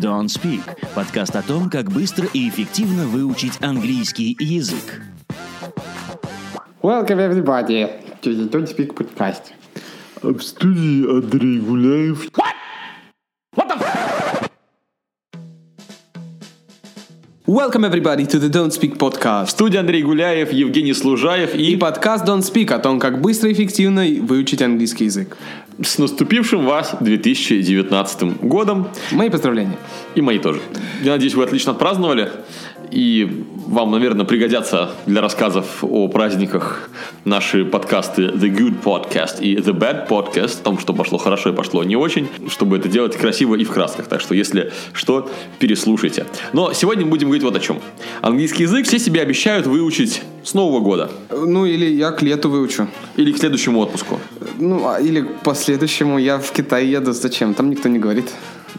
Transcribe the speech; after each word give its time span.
Don't 0.00 0.28
Speak– 0.28 0.62
подкаст 0.94 1.36
о 1.36 1.42
том, 1.42 1.68
как 1.68 1.90
быстро 1.92 2.26
и 2.32 2.48
эффективно 2.48 3.04
выучить 3.04 3.60
английский 3.60 4.34
язык. 4.40 5.02
Welcome 6.80 7.18
everybody 7.18 7.86
to 8.22 8.34
the 8.34 8.48
Don't 8.48 8.66
Speak 8.66 8.94
podcast. 8.94 9.52
В 10.22 10.40
студии 10.40 11.06
Андрей 11.06 11.60
Гуляев. 11.60 12.30
Welcome 17.50 17.84
everybody 17.84 18.26
to 18.26 18.38
the 18.38 18.48
Don't 18.48 18.70
Speak 18.70 18.94
В 18.94 18.98
podcast. 18.98 19.48
студии 19.48 19.76
Андрей 19.76 20.04
Гуляев, 20.04 20.52
Евгений 20.52 20.94
Служаев 20.94 21.52
И 21.56 21.72
и 21.72 21.76
подкаст 21.76 22.24
Don't 22.24 22.42
Speak 22.42 22.72
о 22.72 22.78
том, 22.78 23.00
как 23.00 23.20
быстро 23.20 23.50
и 23.50 23.52
эффективно 23.52 24.04
выучить 24.20 24.62
английский 24.62 25.06
язык. 25.06 25.36
с 25.82 25.98
наступившим 25.98 26.64
вас 26.64 26.94
2019 27.00 28.40
годом. 28.42 28.86
Мои 29.10 29.30
поздравления. 29.30 29.76
И 30.14 30.20
мои 30.20 30.38
тоже. 30.38 30.60
Я 31.02 31.10
надеюсь, 31.10 31.34
вы 31.34 31.42
отлично 31.42 31.72
отпраздновали. 31.72 32.30
И 32.90 33.44
вам, 33.66 33.92
наверное, 33.92 34.24
пригодятся 34.24 34.90
для 35.06 35.20
рассказов 35.20 35.82
о 35.82 36.08
праздниках 36.08 36.90
наши 37.24 37.64
подкасты 37.64 38.22
The 38.24 38.50
Good 38.50 38.82
Podcast 38.82 39.40
и 39.40 39.56
The 39.56 39.72
Bad 39.72 40.08
Podcast, 40.08 40.60
о 40.60 40.64
том, 40.64 40.78
что 40.78 40.92
пошло 40.92 41.18
хорошо 41.18 41.50
и 41.50 41.52
пошло 41.52 41.84
не 41.84 41.96
очень, 41.96 42.28
чтобы 42.48 42.78
это 42.78 42.88
делать 42.88 43.16
красиво 43.16 43.54
и 43.54 43.64
в 43.64 43.70
красках. 43.70 44.08
Так 44.08 44.20
что, 44.20 44.34
если 44.34 44.72
что, 44.92 45.30
переслушайте. 45.58 46.26
Но 46.52 46.72
сегодня 46.72 47.04
мы 47.04 47.10
будем 47.10 47.28
говорить 47.28 47.44
вот 47.44 47.56
о 47.56 47.60
чем. 47.60 47.80
Английский 48.22 48.64
язык 48.64 48.86
все 48.86 48.98
себе 48.98 49.20
обещают 49.20 49.66
выучить 49.66 50.22
с 50.42 50.54
Нового 50.54 50.80
года. 50.80 51.10
Ну, 51.30 51.66
или 51.66 51.86
я 51.86 52.10
к 52.10 52.22
лету 52.22 52.50
выучу. 52.50 52.88
Или 53.16 53.32
к 53.32 53.38
следующему 53.38 53.78
отпуску. 53.78 54.18
Ну, 54.58 54.88
а- 54.88 55.00
или 55.00 55.20
к 55.20 55.42
последующему. 55.44 56.18
Я 56.18 56.38
в 56.38 56.50
Китай 56.50 56.86
еду. 56.86 57.12
Зачем? 57.12 57.54
Там 57.54 57.70
никто 57.70 57.88
не 57.88 57.98
говорит. 57.98 58.30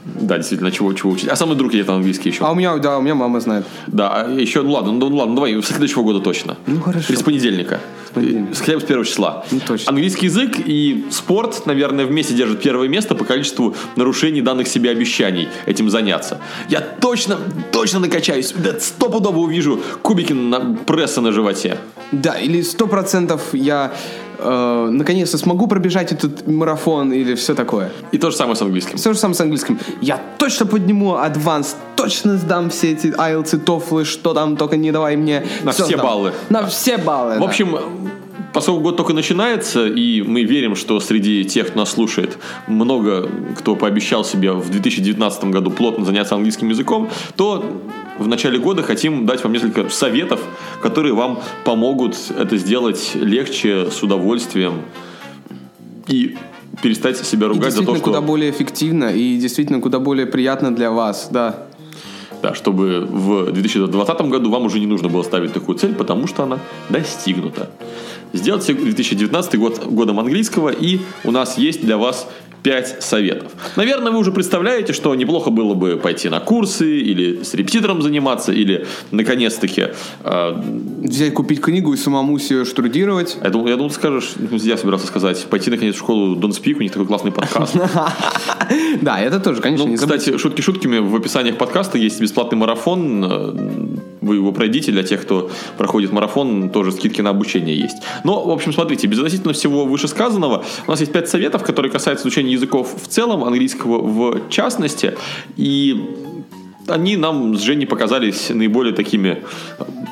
Да, 0.05 0.37
действительно, 0.37 0.71
чего, 0.71 0.93
чего 0.93 1.11
учить. 1.11 1.29
А 1.29 1.35
самый 1.35 1.55
друг 1.55 1.73
едет 1.73 1.89
английский 1.89 2.29
еще. 2.29 2.43
А 2.43 2.51
у 2.51 2.55
меня, 2.55 2.77
да, 2.77 2.97
у 2.97 3.01
меня 3.01 3.15
мама 3.15 3.39
знает. 3.39 3.65
Да, 3.87 4.11
а 4.13 4.29
еще, 4.29 4.61
ну 4.61 4.71
ладно, 4.71 4.91
ну 4.91 5.07
ладно, 5.15 5.35
давай, 5.35 5.61
с 5.61 5.65
следующего 5.65 6.03
года 6.03 6.19
точно. 6.19 6.57
Ну, 6.67 6.81
хорошо. 6.81 7.05
Или 7.09 7.17
с 7.17 7.23
понедельника. 7.23 7.79
понедельника. 8.13 8.55
С 8.55 8.59
хотя 8.59 8.73
бы 8.73 8.81
с 8.81 8.83
первого 8.83 9.05
числа. 9.05 9.45
Ну, 9.51 9.59
точно. 9.65 9.89
Английский 9.89 10.25
язык 10.27 10.57
и 10.65 11.05
спорт, 11.09 11.65
наверное, 11.65 12.05
вместе 12.05 12.33
держат 12.33 12.61
первое 12.61 12.87
место 12.87 13.15
по 13.15 13.25
количеству 13.25 13.75
нарушений 13.95 14.41
данных 14.41 14.67
себе 14.67 14.89
обещаний 14.91 15.47
этим 15.65 15.89
заняться. 15.89 16.39
Я 16.69 16.81
точно, 16.81 17.37
точно 17.71 17.99
накачаюсь. 17.99 18.53
Да, 18.57 18.79
стопудово 18.79 19.39
увижу 19.39 19.81
кубики 20.01 20.33
на 20.33 20.75
пресса 20.85 21.21
на 21.21 21.31
животе. 21.31 21.77
Да, 22.11 22.33
или 22.33 22.61
сто 22.61 22.87
процентов 22.87 23.41
я 23.53 23.93
э, 24.41 24.89
наконец-то 24.91 25.37
смогу 25.37 25.67
пробежать 25.67 26.11
этот 26.11 26.47
марафон 26.47 27.13
или 27.13 27.35
все 27.35 27.55
такое. 27.55 27.91
И 28.11 28.17
то 28.17 28.31
же 28.31 28.37
самое 28.37 28.55
с 28.55 28.61
английским. 28.61 28.97
Все 28.97 29.13
же 29.13 29.19
самое 29.19 29.35
с 29.35 29.41
английским. 29.41 29.79
Я 30.01 30.19
точно 30.37 30.65
подниму 30.65 31.15
адванс, 31.15 31.75
точно 31.95 32.37
сдам 32.37 32.69
все 32.69 32.91
эти 32.91 33.07
IELTS 33.07 33.63
TOEFL, 33.63 34.05
что 34.05 34.33
там 34.33 34.57
только 34.57 34.77
не 34.77 34.91
давай 34.91 35.15
мне. 35.15 35.43
На 35.63 35.71
все 35.71 35.85
сдам. 35.85 36.01
баллы. 36.01 36.33
На 36.49 36.65
все 36.67 36.97
баллы, 36.97 37.35
В 37.35 37.39
да. 37.39 37.45
общем, 37.45 37.77
поскольку 38.53 38.81
год 38.81 38.97
только 38.97 39.13
начинается, 39.13 39.87
и 39.87 40.21
мы 40.21 40.43
верим, 40.43 40.75
что 40.75 40.99
среди 40.99 41.45
тех, 41.45 41.67
кто 41.67 41.79
нас 41.79 41.91
слушает, 41.91 42.37
много 42.67 43.29
кто 43.57 43.75
пообещал 43.75 44.23
себе 44.25 44.51
в 44.51 44.69
2019 44.69 45.45
году 45.45 45.71
плотно 45.71 46.05
заняться 46.05 46.35
английским 46.35 46.69
языком, 46.69 47.09
то 47.35 47.81
в 48.17 48.27
начале 48.27 48.59
года 48.59 48.83
хотим 48.83 49.25
дать 49.25 49.43
вам 49.43 49.53
несколько 49.53 49.89
советов, 49.89 50.41
которые 50.81 51.13
вам 51.13 51.41
помогут 51.63 52.17
это 52.37 52.57
сделать 52.57 53.11
легче, 53.15 53.89
с 53.91 54.03
удовольствием 54.03 54.81
и 56.07 56.37
перестать 56.81 57.17
себя 57.17 57.47
И 57.47 57.49
ругать 57.49 57.73
за 57.73 57.83
то, 57.83 57.93
действительно 57.93 57.97
что... 57.97 58.05
куда 58.05 58.21
более 58.21 58.51
эффективно 58.51 59.13
и 59.13 59.37
действительно 59.37 59.81
куда 59.81 59.99
более 59.99 60.25
приятно 60.25 60.73
для 60.75 60.91
вас, 60.91 61.29
да. 61.31 61.67
Да, 62.41 62.55
чтобы 62.55 63.01
в 63.01 63.51
2020 63.51 64.21
году 64.21 64.49
вам 64.49 64.65
уже 64.65 64.79
не 64.79 64.87
нужно 64.87 65.09
было 65.09 65.23
ставить 65.23 65.53
такую 65.53 65.77
цель, 65.77 65.93
потому 65.93 66.27
что 66.27 66.43
она 66.43 66.59
достигнута. 66.89 67.69
Сделайте 68.33 68.73
2019 68.73 69.59
год 69.59 69.85
годом 69.85 70.19
английского, 70.19 70.69
и 70.69 70.99
у 71.23 71.31
нас 71.31 71.57
есть 71.57 71.85
для 71.85 71.97
вас 71.97 72.27
5 72.63 73.03
советов. 73.03 73.51
Наверное, 73.75 74.11
вы 74.11 74.19
уже 74.19 74.31
представляете, 74.31 74.93
что 74.93 75.13
неплохо 75.15 75.49
было 75.49 75.73
бы 75.73 75.97
пойти 75.97 76.29
на 76.29 76.39
курсы, 76.39 76.99
или 76.99 77.43
с 77.43 77.53
репетитором 77.53 78.01
заниматься, 78.01 78.51
или, 78.51 78.85
наконец-таки, 79.11 79.87
э, 80.23 80.61
Взять, 81.01 81.33
купить 81.33 81.61
книгу 81.61 81.93
и 81.93 81.97
самому 81.97 82.37
себе 82.39 82.63
штудировать. 82.63 83.37
я 83.43 83.49
думал, 83.49 83.67
я 83.67 83.75
думал, 83.75 83.89
скажешь, 83.89 84.33
я 84.51 84.77
собирался 84.77 85.07
сказать, 85.07 85.43
пойти, 85.49 85.71
наконец, 85.71 85.95
в 85.95 85.97
школу 85.97 86.35
Don't 86.35 86.51
Speak, 86.51 86.75
у 86.75 86.81
них 86.81 86.91
такой 86.91 87.07
классный 87.07 87.31
подкаст. 87.31 87.75
Да, 89.01 89.19
это 89.19 89.39
тоже, 89.39 89.61
конечно, 89.61 89.85
Ну, 89.85 89.91
не 89.91 89.97
кстати, 89.97 90.37
шутки 90.37 90.61
шутками, 90.61 90.99
в 90.99 91.15
описаниях 91.15 91.57
подкаста 91.57 91.97
есть 91.97 92.21
бесплатный 92.21 92.57
марафон. 92.57 93.90
Вы 94.21 94.35
его 94.35 94.51
пройдите. 94.51 94.91
Для 94.91 95.03
тех, 95.03 95.21
кто 95.23 95.49
проходит 95.77 96.11
марафон, 96.11 96.69
тоже 96.69 96.91
скидки 96.91 97.21
на 97.21 97.31
обучение 97.31 97.75
есть. 97.75 97.97
Но, 98.23 98.43
в 98.45 98.51
общем, 98.51 98.71
смотрите, 98.71 99.07
безотносительно 99.07 99.53
всего 99.53 99.85
вышесказанного, 99.85 100.63
у 100.87 100.91
нас 100.91 100.99
есть 100.99 101.11
пять 101.11 101.27
советов, 101.27 101.63
которые 101.63 101.91
касаются 101.91 102.27
изучения 102.27 102.53
языков 102.53 102.95
в 103.01 103.07
целом, 103.07 103.43
английского 103.43 103.99
в 104.01 104.49
частности. 104.49 105.15
И 105.57 106.05
они 106.87 107.17
нам 107.17 107.55
с 107.55 107.61
Женей 107.61 107.87
показались 107.87 108.49
наиболее 108.49 108.93
такими 108.93 109.43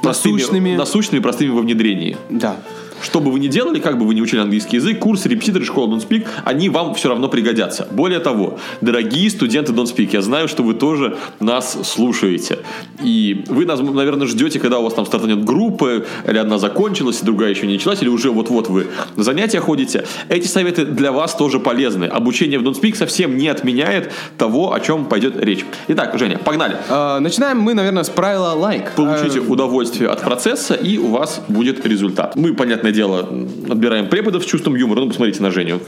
простыми, 0.02 0.34
Насущными. 0.34 0.76
насущными, 0.76 1.22
простыми 1.22 1.50
во 1.50 1.62
внедрении. 1.62 2.18
Да. 2.30 2.58
Что 3.02 3.20
бы 3.20 3.32
вы 3.32 3.40
ни 3.40 3.48
делали, 3.48 3.80
как 3.80 3.98
бы 3.98 4.06
вы 4.06 4.14
ни 4.14 4.22
учили 4.22 4.40
английский 4.40 4.78
язык, 4.78 5.00
курсы, 5.00 5.28
репетиторы, 5.28 5.66
школа 5.66 5.88
Don't 5.94 6.08
Speak, 6.08 6.28
они 6.44 6.70
вам 6.70 6.94
все 6.94 7.10
равно 7.10 7.28
пригодятся. 7.28 7.88
Более 7.92 8.20
того, 8.20 8.60
дорогие 8.82 9.30
студенты 9.30 9.74
Don't 9.74 9.94
Speak, 9.94 10.10
я 10.14 10.22
знаю, 10.22 10.48
что 10.48 10.64
вы 10.64 10.74
тоже 10.74 11.18
нас 11.40 11.78
слушаете. 11.84 12.60
И 13.04 13.44
вы 13.48 13.66
нас, 13.66 13.80
наверное, 13.80 14.28
ждете, 14.28 14.60
когда 14.60 14.80
у 14.80 14.84
вас 14.84 14.94
там 14.94 15.06
стартанет 15.06 15.44
группа, 15.44 16.04
или 16.28 16.38
одна 16.38 16.58
закончилась, 16.58 17.22
и 17.22 17.26
другая 17.26 17.50
еще 17.50 17.68
не 17.68 17.74
началась, 17.74 18.02
или 18.02 18.10
уже 18.10 18.32
вот-вот 18.32 18.70
вы 18.70 18.88
на 19.16 19.24
занятия 19.24 19.60
ходите. 19.60 20.06
Эти 20.28 20.48
советы 20.48 20.86
для 20.86 21.12
вас 21.12 21.36
тоже 21.36 21.60
полезны. 21.60 22.06
Обучение 22.06 22.60
в 22.60 22.64
Don't 22.64 22.80
Speak 22.80 22.96
совсем 22.96 23.38
не 23.38 23.48
отменяет 23.48 24.12
того, 24.38 24.74
о 24.74 24.80
чем 24.80 25.06
пойдет 25.06 25.36
речь. 25.38 25.66
Итак, 25.88 26.18
Женя, 26.18 26.38
погнали. 26.38 26.78
Э, 26.90 27.20
начинаем 27.20 27.60
мы, 27.60 27.74
наверное, 27.74 28.04
с 28.04 28.10
правила 28.10 28.54
лайк. 28.54 28.92
Получите 28.96 29.40
Э, 29.40 29.52
удовольствие 29.52 30.10
от 30.10 30.22
процесса, 30.22 30.74
и 30.76 30.98
у 30.98 31.08
вас 31.08 31.42
будет 31.48 31.86
результат. 31.86 32.36
Мы, 32.36 32.54
понятное 32.90 32.94
дело, 32.94 33.30
отбираем 33.70 34.08
преподов 34.08 34.44
с 34.44 34.46
чувством 34.46 34.76
юмора. 34.76 35.02
Ну, 35.02 35.08
посмотрите 35.08 35.42
на 35.42 35.52
Женю. 35.52 35.80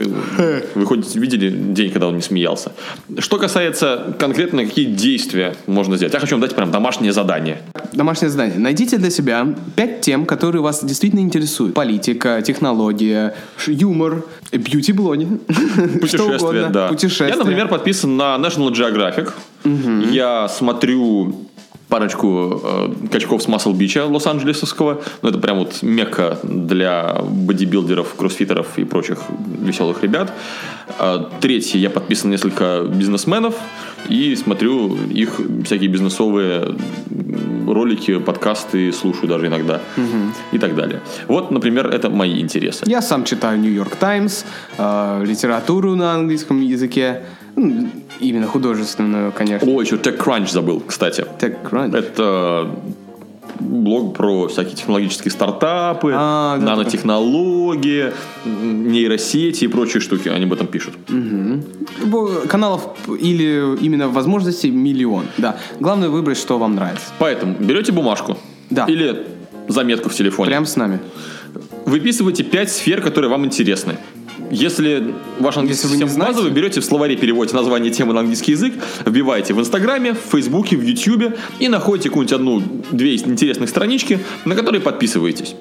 Вы 0.74 0.86
хоть 0.86 1.14
видели 1.16 1.50
день, 1.50 1.90
когда 1.90 2.08
он 2.08 2.16
не 2.16 2.22
смеялся? 2.22 2.72
Что 3.18 3.38
касается 3.38 4.14
конкретно, 4.18 4.64
какие 4.64 4.86
действия 4.86 5.54
можно 5.66 5.96
сделать? 5.96 6.14
Я 6.14 6.20
хочу 6.20 6.34
вам 6.34 6.40
дать 6.40 6.54
прям 6.54 6.70
домашнее 6.70 7.12
задание. 7.12 7.58
Домашнее 7.92 8.30
задание. 8.30 8.58
Найдите 8.58 8.98
для 8.98 9.10
себя 9.10 9.46
пять 9.76 10.00
тем, 10.00 10.26
которые 10.26 10.62
вас 10.62 10.84
действительно 10.84 11.20
интересуют. 11.20 11.74
Политика, 11.74 12.42
технология, 12.42 13.34
юмор, 13.66 14.24
бьюти-блогинг. 14.52 15.40
что 16.06 16.28
Путешествия, 16.28 16.68
да. 16.68 16.88
Путешествия. 16.88 17.28
Я, 17.28 17.36
например, 17.36 17.68
подписан 17.68 18.16
на 18.16 18.36
National 18.36 18.72
Geographic. 18.72 19.32
Я 20.12 20.48
смотрю 20.48 21.48
парочку 21.92 22.58
э, 22.64 23.08
качков 23.12 23.42
с 23.42 23.48
Масл 23.48 23.74
Бича 23.74 24.06
лос-анджелесовского. 24.06 25.02
Ну, 25.20 25.28
это 25.28 25.38
прям 25.38 25.58
вот 25.58 25.82
мекка 25.82 26.38
для 26.42 27.20
бодибилдеров, 27.22 28.14
кроссфитеров 28.14 28.78
и 28.78 28.84
прочих 28.84 29.18
веселых 29.60 30.02
ребят. 30.02 30.32
А, 30.98 31.30
третье, 31.42 31.78
я 31.78 31.90
подписан 31.90 32.30
несколько 32.30 32.84
бизнесменов 32.88 33.56
и 34.08 34.34
смотрю 34.36 34.96
их 35.10 35.38
всякие 35.66 35.90
бизнесовые 35.90 36.74
ролики, 37.66 38.18
подкасты, 38.18 38.90
слушаю 38.92 39.28
даже 39.28 39.48
иногда 39.48 39.82
и 40.52 40.58
так 40.58 40.74
далее. 40.74 41.02
Вот, 41.28 41.50
например, 41.50 41.88
это 41.88 42.08
мои 42.08 42.40
интересы. 42.40 42.84
Я 42.86 43.02
сам 43.02 43.24
читаю 43.24 43.60
Нью-Йорк 43.60 43.96
Таймс, 43.96 44.44
э, 44.78 45.24
литературу 45.26 45.94
на 45.94 46.14
английском 46.14 46.62
языке, 46.62 47.22
именно 48.20 48.46
художественную, 48.46 49.32
конечно. 49.32 49.70
О, 49.70 49.80
еще 49.80 49.96
TechCrunch 49.96 50.50
забыл, 50.50 50.80
кстати. 50.86 51.24
TechCrunch. 51.40 51.96
Это 51.96 52.70
блог 53.60 54.16
про 54.16 54.48
всякие 54.48 54.74
технологические 54.74 55.30
стартапы, 55.30 56.12
А, 56.14 56.56
да, 56.58 56.64
нанотехнологии, 56.76 58.12
нейросети 58.44 59.64
и 59.64 59.68
прочие 59.68 60.00
штуки. 60.00 60.28
Они 60.28 60.44
об 60.44 60.52
этом 60.52 60.66
пишут. 60.66 60.94
Бо- 62.04 62.28
Каналов 62.48 62.88
или 63.20 63.76
именно 63.80 64.08
возможностей 64.08 64.70
миллион. 64.70 65.26
Да. 65.38 65.56
Главное 65.80 66.08
выбрать, 66.08 66.38
что 66.38 66.58
вам 66.58 66.74
нравится. 66.74 67.06
Поэтому 67.18 67.54
берете 67.58 67.92
бумажку 67.92 68.38
Да. 68.70 68.86
или 68.86 69.26
заметку 69.68 70.08
в 70.08 70.14
телефоне. 70.14 70.48
Прям 70.48 70.66
с 70.66 70.76
нами. 70.76 70.98
Выписывайте 71.86 72.42
пять 72.44 72.70
сфер, 72.70 73.00
которые 73.02 73.30
вам 73.30 73.44
интересны. 73.44 73.96
Если 74.50 75.14
ваш 75.38 75.56
английский 75.56 75.88
Если 75.88 76.04
совсем 76.04 76.20
базовый, 76.20 76.50
берете 76.50 76.80
в 76.80 76.84
словаре, 76.84 77.16
переводите 77.16 77.56
название 77.56 77.90
темы 77.90 78.12
на 78.12 78.20
английский 78.20 78.52
язык, 78.52 78.74
вбиваете 79.06 79.54
в 79.54 79.60
Инстаграме, 79.60 80.14
в 80.14 80.18
Фейсбуке, 80.32 80.76
в 80.76 80.82
Ютьюбе 80.82 81.36
и 81.58 81.68
находите 81.68 82.08
какую-нибудь 82.08 82.32
одну-две 82.32 83.16
интересных 83.16 83.68
странички, 83.68 84.18
на 84.44 84.54
которые 84.54 84.80
подписываетесь. 84.80 85.54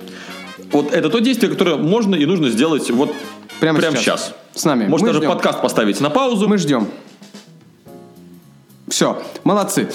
Вот 0.72 0.94
это 0.94 1.10
то 1.10 1.20
действие, 1.20 1.50
которое 1.52 1.76
можно 1.76 2.16
и 2.16 2.26
нужно 2.26 2.50
сделать 2.50 2.90
вот 2.92 3.14
Прямо, 3.60 3.80
прямо 3.80 3.98
сейчас. 3.98 4.26
сейчас. 4.28 4.36
С 4.62 4.66
нами. 4.66 4.88
Может 4.88 5.04
Мы 5.04 5.08
даже 5.10 5.20
ждем. 5.20 5.30
подкаст 5.32 5.62
поставить 5.62 6.00
на 6.02 6.10
паузу. 6.10 6.48
Мы 6.48 6.58
ждем. 6.58 6.88
Все, 8.88 9.22
молодцы. 9.44 9.90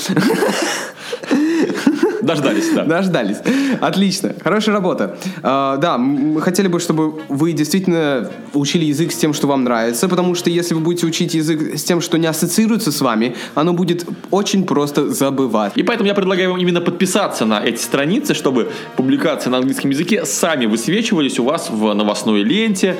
Дождались, 2.26 2.70
да. 2.74 2.84
Дождались. 2.84 3.38
Отлично. 3.80 4.34
Хорошая 4.42 4.74
работа. 4.74 5.16
А, 5.42 5.76
да, 5.76 5.98
мы 5.98 6.40
хотели 6.40 6.68
бы, 6.68 6.80
чтобы 6.80 7.20
вы 7.28 7.52
действительно 7.52 8.30
учили 8.52 8.84
язык 8.84 9.12
с 9.12 9.16
тем, 9.16 9.32
что 9.32 9.46
вам 9.46 9.64
нравится, 9.64 10.08
потому 10.08 10.34
что 10.34 10.50
если 10.50 10.74
вы 10.74 10.80
будете 10.80 11.06
учить 11.06 11.34
язык 11.34 11.78
с 11.78 11.84
тем, 11.84 12.00
что 12.00 12.18
не 12.18 12.26
ассоциируется 12.26 12.90
с 12.90 13.00
вами, 13.00 13.36
оно 13.54 13.72
будет 13.72 14.06
очень 14.30 14.64
просто 14.64 15.08
забывать. 15.10 15.72
И 15.76 15.82
поэтому 15.82 16.08
я 16.08 16.14
предлагаю 16.14 16.50
вам 16.50 16.60
именно 16.60 16.80
подписаться 16.80 17.44
на 17.44 17.62
эти 17.64 17.80
страницы, 17.80 18.34
чтобы 18.34 18.70
публикации 18.96 19.50
на 19.50 19.58
английском 19.58 19.90
языке 19.90 20.24
сами 20.24 20.66
высвечивались 20.66 21.38
у 21.38 21.44
вас 21.44 21.70
в 21.70 21.92
новостной 21.94 22.42
ленте, 22.42 22.96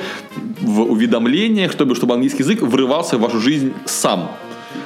в 0.61 0.81
уведомлениях, 0.81 1.71
чтобы, 1.71 1.95
чтобы 1.95 2.13
английский 2.13 2.43
язык 2.43 2.61
врывался 2.61 3.17
в 3.17 3.21
вашу 3.21 3.39
жизнь 3.39 3.73
сам. 3.85 4.31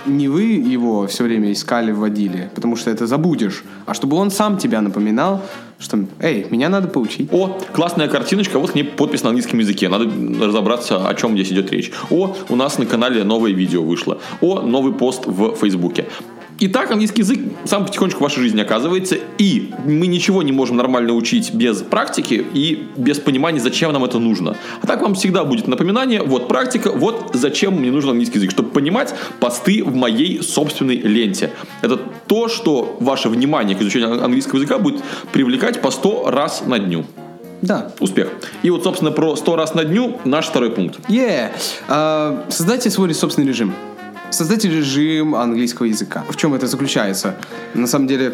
Не 0.05 0.27
вы 0.27 0.43
его 0.43 1.07
все 1.07 1.23
время 1.23 1.51
искали, 1.51 1.91
вводили, 1.91 2.49
потому 2.55 2.75
что 2.75 2.89
это 2.89 3.07
забудешь, 3.07 3.63
а 3.85 3.93
чтобы 3.93 4.17
он 4.17 4.31
сам 4.31 4.57
тебя 4.57 4.81
напоминал, 4.81 5.41
что 5.79 6.05
«Эй, 6.19 6.47
меня 6.49 6.69
надо 6.69 6.87
поучить». 6.87 7.29
О, 7.31 7.57
классная 7.73 8.07
картиночка, 8.07 8.59
вот 8.59 8.71
к 8.71 8.75
ней 8.75 8.83
подпись 8.83 9.23
на 9.23 9.29
английском 9.29 9.59
языке. 9.59 9.89
Надо 9.89 10.09
разобраться, 10.43 11.07
о 11.07 11.13
чем 11.15 11.33
здесь 11.33 11.51
идет 11.51 11.71
речь. 11.71 11.91
О, 12.09 12.35
у 12.49 12.55
нас 12.55 12.77
на 12.77 12.85
канале 12.85 13.23
новое 13.23 13.51
видео 13.51 13.83
вышло. 13.83 14.19
О, 14.41 14.61
новый 14.61 14.93
пост 14.93 15.25
в 15.25 15.55
Фейсбуке. 15.55 16.07
И 16.61 16.67
так 16.67 16.91
английский 16.91 17.23
язык 17.23 17.39
сам 17.65 17.87
потихонечку 17.87 18.19
в 18.19 18.21
вашей 18.21 18.43
жизни 18.43 18.61
оказывается, 18.61 19.17
и 19.39 19.71
мы 19.83 20.05
ничего 20.05 20.43
не 20.43 20.51
можем 20.51 20.77
нормально 20.77 21.13
учить 21.13 21.51
без 21.55 21.81
практики 21.81 22.45
и 22.53 22.87
без 22.95 23.17
понимания, 23.17 23.59
зачем 23.59 23.91
нам 23.91 24.03
это 24.05 24.19
нужно. 24.19 24.55
А 24.79 24.85
так 24.85 25.01
вам 25.01 25.15
всегда 25.15 25.43
будет 25.43 25.67
напоминание, 25.67 26.21
вот 26.21 26.47
практика, 26.47 26.91
вот 26.91 27.31
зачем 27.33 27.79
мне 27.79 27.89
нужен 27.89 28.11
английский 28.11 28.37
язык, 28.37 28.51
чтобы 28.51 28.69
понимать 28.69 29.15
посты 29.39 29.83
в 29.83 29.95
моей 29.95 30.43
собственной 30.43 30.97
ленте. 30.97 31.49
Это 31.81 31.97
то, 32.27 32.47
что 32.47 32.95
ваше 32.99 33.29
внимание 33.29 33.75
к 33.75 33.81
изучению 33.81 34.23
английского 34.23 34.57
языка 34.57 34.77
будет 34.77 35.01
привлекать 35.31 35.81
по 35.81 35.89
100 35.89 36.29
раз 36.29 36.61
на 36.67 36.77
дню. 36.77 37.05
Да. 37.63 37.91
Успех. 37.99 38.29
И 38.61 38.69
вот, 38.69 38.83
собственно, 38.83 39.11
про 39.11 39.35
100 39.35 39.55
раз 39.55 39.73
на 39.73 39.83
дню 39.83 40.19
наш 40.25 40.45
второй 40.45 40.69
пункт. 40.69 40.99
Yeah. 41.09 41.49
А, 41.87 42.45
создайте 42.49 42.91
свой 42.91 43.11
собственный 43.15 43.47
режим. 43.47 43.73
Создайте 44.31 44.69
режим 44.69 45.35
английского 45.35 45.85
языка. 45.87 46.23
В 46.29 46.35
чем 46.37 46.53
это 46.53 46.65
заключается? 46.67 47.35
На 47.73 47.85
самом 47.87 48.07
деле, 48.07 48.33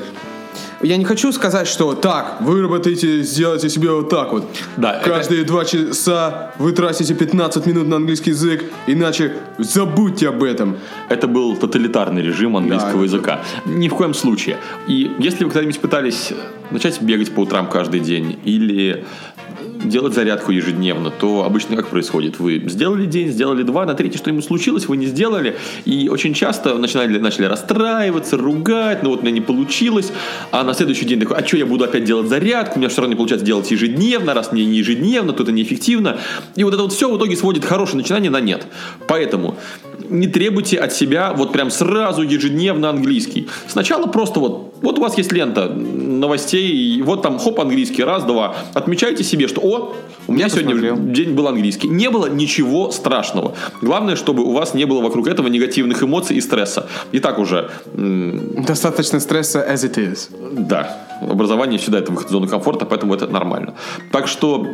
я 0.84 0.98
не 0.98 1.06
хочу 1.06 1.32
сказать, 1.32 1.68
что 1.68 1.94
так, 1.96 2.38
выработайте, 2.40 3.24
сделайте 3.24 3.68
себе 3.70 3.90
вот 3.92 4.10
так 4.10 4.32
вот. 4.32 4.46
Да, 4.78 4.94
это- 5.02 5.10
Каждые 5.10 5.44
два 5.44 5.66
часа 5.66 6.52
вы 6.60 6.72
тратите 6.72 7.16
15 7.16 7.66
минут 7.66 7.88
на 7.88 7.96
английский 7.96 8.30
язык, 8.30 8.64
иначе 8.86 9.34
забудьте 9.58 10.30
об 10.30 10.44
этом. 10.44 10.78
Это 11.10 11.28
был 11.28 11.58
тоталитарный 11.58 12.22
режим 12.22 12.56
английского 12.56 13.00
Да, 13.00 13.04
языка. 13.04 13.40
Ни 13.66 13.88
в 13.90 13.96
коем 13.96 14.14
случае. 14.14 14.58
И 14.88 15.12
если 15.18 15.46
вы 15.46 15.50
когда-нибудь 15.50 15.80
пытались 15.80 16.32
начать 16.70 17.02
бегать 17.02 17.32
по 17.34 17.40
утрам 17.42 17.68
каждый 17.68 18.02
день 18.02 18.38
или 18.46 19.04
делать 19.84 20.14
зарядку 20.14 20.52
ежедневно, 20.52 21.12
то 21.12 21.44
обычно 21.44 21.76
как 21.76 21.88
происходит? 21.88 22.40
Вы 22.40 22.64
сделали 22.68 23.06
день, 23.06 23.30
сделали 23.30 23.64
два, 23.64 23.86
на 23.86 23.94
третий 23.94 24.18
что-нибудь 24.18 24.46
случилось, 24.46 24.88
вы 24.88 24.98
не 24.98 25.06
сделали, 25.06 25.58
и 25.86 26.10
очень 26.10 26.34
часто 26.34 26.76
начинали, 26.78 27.18
начали 27.18 27.46
расстраиваться, 27.46 28.38
ругать, 28.38 29.04
ну 29.04 29.10
вот 29.10 29.20
у 29.20 29.22
меня 29.24 29.32
не 29.32 29.42
получилось, 29.42 30.12
а 30.52 30.64
на 30.64 30.74
следующий 30.74 31.06
день 31.06 31.20
такой, 31.20 31.38
а 31.38 31.46
что 31.46 31.58
я 31.58 31.66
буду 31.66 31.84
опять 31.84 32.04
делать 32.04 32.28
зарядку, 32.28 32.76
у 32.76 32.80
меня 32.80 32.90
все 32.90 33.02
равно 33.02 33.14
не 33.14 33.18
получается 33.18 33.46
делать 33.46 33.70
ежедневно, 33.72 34.34
раз 34.34 34.52
мне 34.52 34.66
не 34.66 34.78
ежедневно, 34.78 35.34
то 35.34 35.44
это 35.44 35.52
неэффективно. 35.52 36.18
И 36.56 36.64
вот 36.64 36.74
это 36.74 36.84
вот 36.84 36.94
все 36.94 37.12
в 37.12 37.18
итоге 37.18 37.36
сводит 37.36 37.66
хорошее 37.66 37.98
начинание 37.98 38.30
на 38.30 38.40
нет. 38.40 38.68
Поэтому 39.08 39.58
не 40.10 40.28
требуйте 40.28 40.78
от 40.78 40.94
себя 40.94 41.34
вот 41.34 41.52
прям 41.52 41.72
сразу 41.72 42.22
ежедневно 42.22 42.90
английский. 42.90 43.48
Сначала 43.68 44.08
просто 44.08 44.40
вот, 44.40 44.67
вот 44.82 44.98
у 45.00 45.02
вас 45.02 45.18
есть 45.18 45.32
лента 45.32 45.68
новостей, 45.70 46.68
и 46.70 47.02
вот 47.02 47.22
там 47.22 47.40
хоп, 47.40 47.60
английский, 47.60 48.04
раз, 48.04 48.24
два. 48.24 48.56
Отмечайте 48.74 49.24
себе, 49.24 49.48
что 49.48 49.62
о, 49.62 49.94
у 50.28 50.32
меня 50.34 50.46
Я 50.46 50.50
сегодня 50.50 50.72
посмотрел. 50.76 50.98
день 51.14 51.34
был 51.34 51.48
английский. 51.48 51.88
Не 51.88 52.10
было 52.10 52.28
ничего 52.28 52.92
страшного. 52.92 53.54
Главное, 53.82 54.16
чтобы 54.16 54.44
у 54.44 54.52
вас 54.52 54.74
не 54.74 54.86
было 54.86 55.02
вокруг 55.02 55.28
этого 55.28 55.48
негативных 55.48 56.04
эмоций 56.04 56.36
и 56.38 56.42
стресса. 56.42 56.88
И 57.12 57.20
так 57.20 57.40
уже, 57.40 57.70
Достаточно 58.68 59.20
стресса 59.20 59.66
as 59.68 59.84
it 59.84 59.96
is. 59.98 60.30
да, 60.68 60.98
образование 61.22 61.78
всегда 61.80 62.00
это 62.00 62.12
выход 62.12 62.28
из 62.28 62.32
зоны 62.32 62.48
комфорта, 62.48 62.86
поэтому 62.86 63.14
это 63.14 63.28
нормально. 63.28 63.74
Так 64.12 64.28
что 64.28 64.68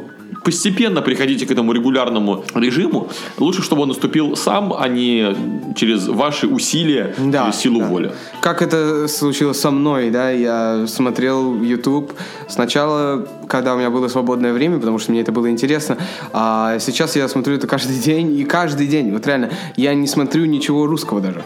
постепенно 0.43 1.01
приходите 1.01 1.45
к 1.45 1.51
этому 1.51 1.71
регулярному 1.73 2.43
режиму. 2.55 3.07
Лучше, 3.37 3.61
чтобы 3.61 3.83
он 3.83 3.87
наступил 3.89 4.35
сам, 4.35 4.73
а 4.77 4.87
не 4.89 5.35
через 5.75 6.07
ваши 6.07 6.47
усилия, 6.47 7.13
Да, 7.17 7.43
через 7.45 7.55
силу 7.57 7.79
да. 7.79 7.85
воли. 7.87 8.11
Как 8.41 8.61
это 8.61 9.07
случилось 9.07 9.59
со 9.59 9.71
мной, 9.71 9.92
да, 10.11 10.31
я 10.31 10.85
смотрел 10.87 11.61
YouTube 11.61 12.13
сначала, 12.47 13.27
когда 13.47 13.73
у 13.73 13.77
меня 13.77 13.89
было 13.89 14.07
свободное 14.07 14.53
время, 14.53 14.79
потому 14.79 14.99
что 14.99 15.11
мне 15.11 15.21
это 15.21 15.31
было 15.31 15.49
интересно, 15.49 15.97
а 16.31 16.79
сейчас 16.79 17.15
я 17.15 17.27
смотрю 17.27 17.55
это 17.55 17.67
каждый 17.67 17.97
день, 17.99 18.37
и 18.37 18.43
каждый 18.43 18.87
день, 18.87 19.11
вот 19.11 19.25
реально, 19.27 19.49
я 19.77 19.93
не 19.93 20.07
смотрю 20.07 20.45
ничего 20.45 20.85
русского 20.85 21.21
даже. 21.21 21.43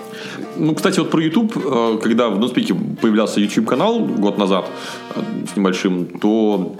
Ну, 0.57 0.73
кстати, 0.73 0.99
вот 0.99 1.11
про 1.11 1.21
YouTube, 1.21 1.55
э, 1.55 1.99
когда 2.01 2.29
в 2.29 2.39
Нуспике 2.39 2.73
появлялся 2.73 3.39
YouTube-канал 3.39 3.99
год 3.99 4.37
назад 4.37 4.69
э, 5.15 5.21
с 5.53 5.55
небольшим, 5.55 6.05
то 6.05 6.75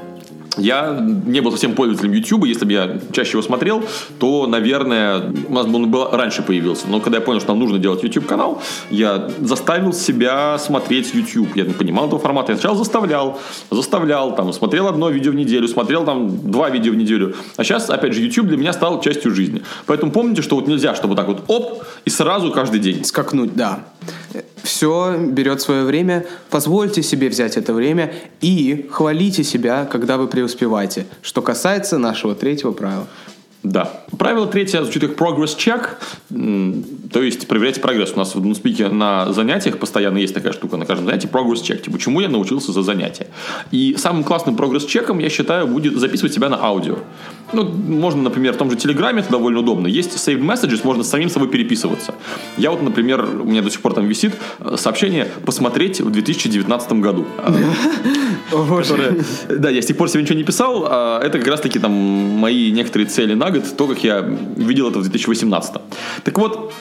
я 0.58 1.00
не 1.26 1.42
был 1.42 1.52
совсем 1.52 1.74
пользователем 1.74 2.14
YouTube. 2.14 2.46
Если 2.46 2.66
бы 2.66 2.72
я 2.72 3.00
чаще 3.12 3.32
его 3.32 3.42
смотрел, 3.42 3.84
то, 4.20 4.48
наверное, 4.48 5.32
у 5.48 5.54
нас 5.54 5.66
бы 5.66 5.76
он 5.76 5.92
бы 5.92 6.08
раньше 6.12 6.42
появился. 6.42 6.88
Но 6.88 7.00
когда 7.00 7.18
я 7.18 7.24
понял, 7.24 7.40
что 7.40 7.50
нам 7.50 7.60
нужно 7.60 7.80
делать 7.80 8.04
YouTube-канал, 8.04 8.62
я 8.90 9.30
заставил 9.40 9.94
себя 9.94 10.58
смотреть 10.58 11.14
YouTube. 11.14 11.56
Я 11.56 11.64
не 11.64 11.74
понимал 11.74 12.08
этого 12.08 12.22
формата. 12.22 12.52
Я 12.52 12.58
сначала 12.58 12.78
заставлял, 12.78 13.40
заставлял, 13.72 14.36
там, 14.36 14.54
смотрел 14.54 14.88
одно 14.88 15.10
видео 15.10 15.32
в 15.32 15.36
неделю, 15.36 15.68
смотрел 15.68 16.06
там 16.06 16.52
два 16.52 16.70
видео 16.70 16.92
в 16.92 16.96
неделю. 16.96 17.36
А 17.56 17.64
сейчас, 17.64 17.90
опять 17.90 18.14
же, 18.14 18.22
YouTube 18.22 18.48
для 18.48 18.58
меня 18.58 18.74
стал 18.74 19.02
частью 19.02 19.34
жизни. 19.34 19.62
Поэтому 19.86 20.12
помните, 20.12 20.42
что 20.42 20.56
вот 20.56 20.68
нельзя, 20.68 20.96
чтобы 20.96 21.16
так 21.16 21.28
вот 21.28 21.44
оп, 21.48 21.84
и 22.06 22.10
сразу 22.10 22.52
каждый 22.52 22.80
день. 22.80 23.04
Скакнуть, 23.04 23.56
да. 23.56 23.80
Все 24.64 25.18
берет 25.18 25.62
свое 25.62 25.84
время, 25.84 26.26
позвольте 26.50 27.02
себе 27.02 27.30
взять 27.30 27.58
это 27.58 27.74
время 27.74 28.14
и 28.42 28.88
хвалите 28.92 29.44
себя, 29.44 29.86
когда 29.86 30.18
вы 30.18 30.28
преуспеваете. 30.28 31.06
Что 31.22 31.42
касается 31.42 31.98
нашего 31.98 32.36
третьего 32.36 32.72
правила. 32.74 33.08
Да. 33.64 34.04
Правило 34.18 34.48
третье 34.48 34.82
звучит 34.84 35.02
как 35.02 35.18
progress 35.18 35.58
check, 35.58 35.90
то 37.12 37.22
есть 37.22 37.48
проверяйте 37.48 37.82
прогресс. 37.82 38.14
У 38.14 38.18
нас 38.18 38.36
в 38.36 38.46
Нуспике 38.46 38.88
на 38.88 39.34
занятиях 39.34 39.78
постоянно 39.80 40.20
есть 40.20 40.34
такая 40.34 40.54
штука 40.54 40.78
на 40.78 40.86
каждом 40.86 41.08
занятии 41.08 41.28
progress 41.28 41.62
check, 41.64 41.82
типа 41.82 42.00
чему 42.00 42.22
я 42.22 42.30
научился 42.30 42.72
за 42.72 42.84
занятие. 42.84 43.28
И 43.72 43.96
самым 43.98 44.24
классным 44.24 44.56
прогресс 44.56 44.86
чеком, 44.86 45.20
я 45.20 45.30
считаю, 45.30 45.68
будет 45.68 45.98
записывать 45.98 46.34
себя 46.34 46.50
на 46.50 46.64
аудио. 46.64 47.00
Ну, 47.54 47.64
можно, 47.64 48.22
например, 48.24 48.54
в 48.54 48.58
том 48.58 48.70
же 48.70 48.76
Телеграме, 48.78 49.20
это 49.22 49.32
довольно 49.32 49.60
удобно. 49.60 49.88
Есть 49.88 50.12
saved 50.18 50.42
messages, 50.42 50.82
можно 50.84 51.04
с 51.04 51.10
самим 51.10 51.30
собой 51.30 51.48
переписываться. 51.48 52.14
Я 52.58 52.72
вот, 52.72 52.82
например, 52.82 53.24
у 53.24 53.46
меня 53.46 53.62
до 53.62 53.70
сих 53.70 53.82
пор 53.82 53.94
там 53.94 54.06
висит 54.08 54.34
э, 54.60 54.76
сообщение 54.78 55.28
«посмотреть 55.46 56.02
в 56.02 56.10
2019 56.12 56.92
году». 57.02 57.26
которые- 58.88 59.24
Да, 59.60 59.70
я 59.70 59.82
с 59.82 59.86
тех 59.86 59.98
пор 59.98 60.10
себе 60.10 60.24
ничего 60.24 60.38
не 60.38 60.44
писал. 60.44 60.86
а 60.90 61.22
Это 61.22 61.38
как 61.40 61.48
раз-таки 61.48 61.80
там 61.80 61.92
мои 61.92 62.72
некоторые 62.72 63.08
цели 63.08 63.34
на 63.34 63.50
год, 63.52 63.64
то, 63.78 63.88
как 63.88 64.04
я 64.04 64.22
видел 64.58 64.90
это 64.90 65.00
в 65.00 65.04
2018. 65.04 65.82
Так 66.24 66.38
вот, 66.38 66.74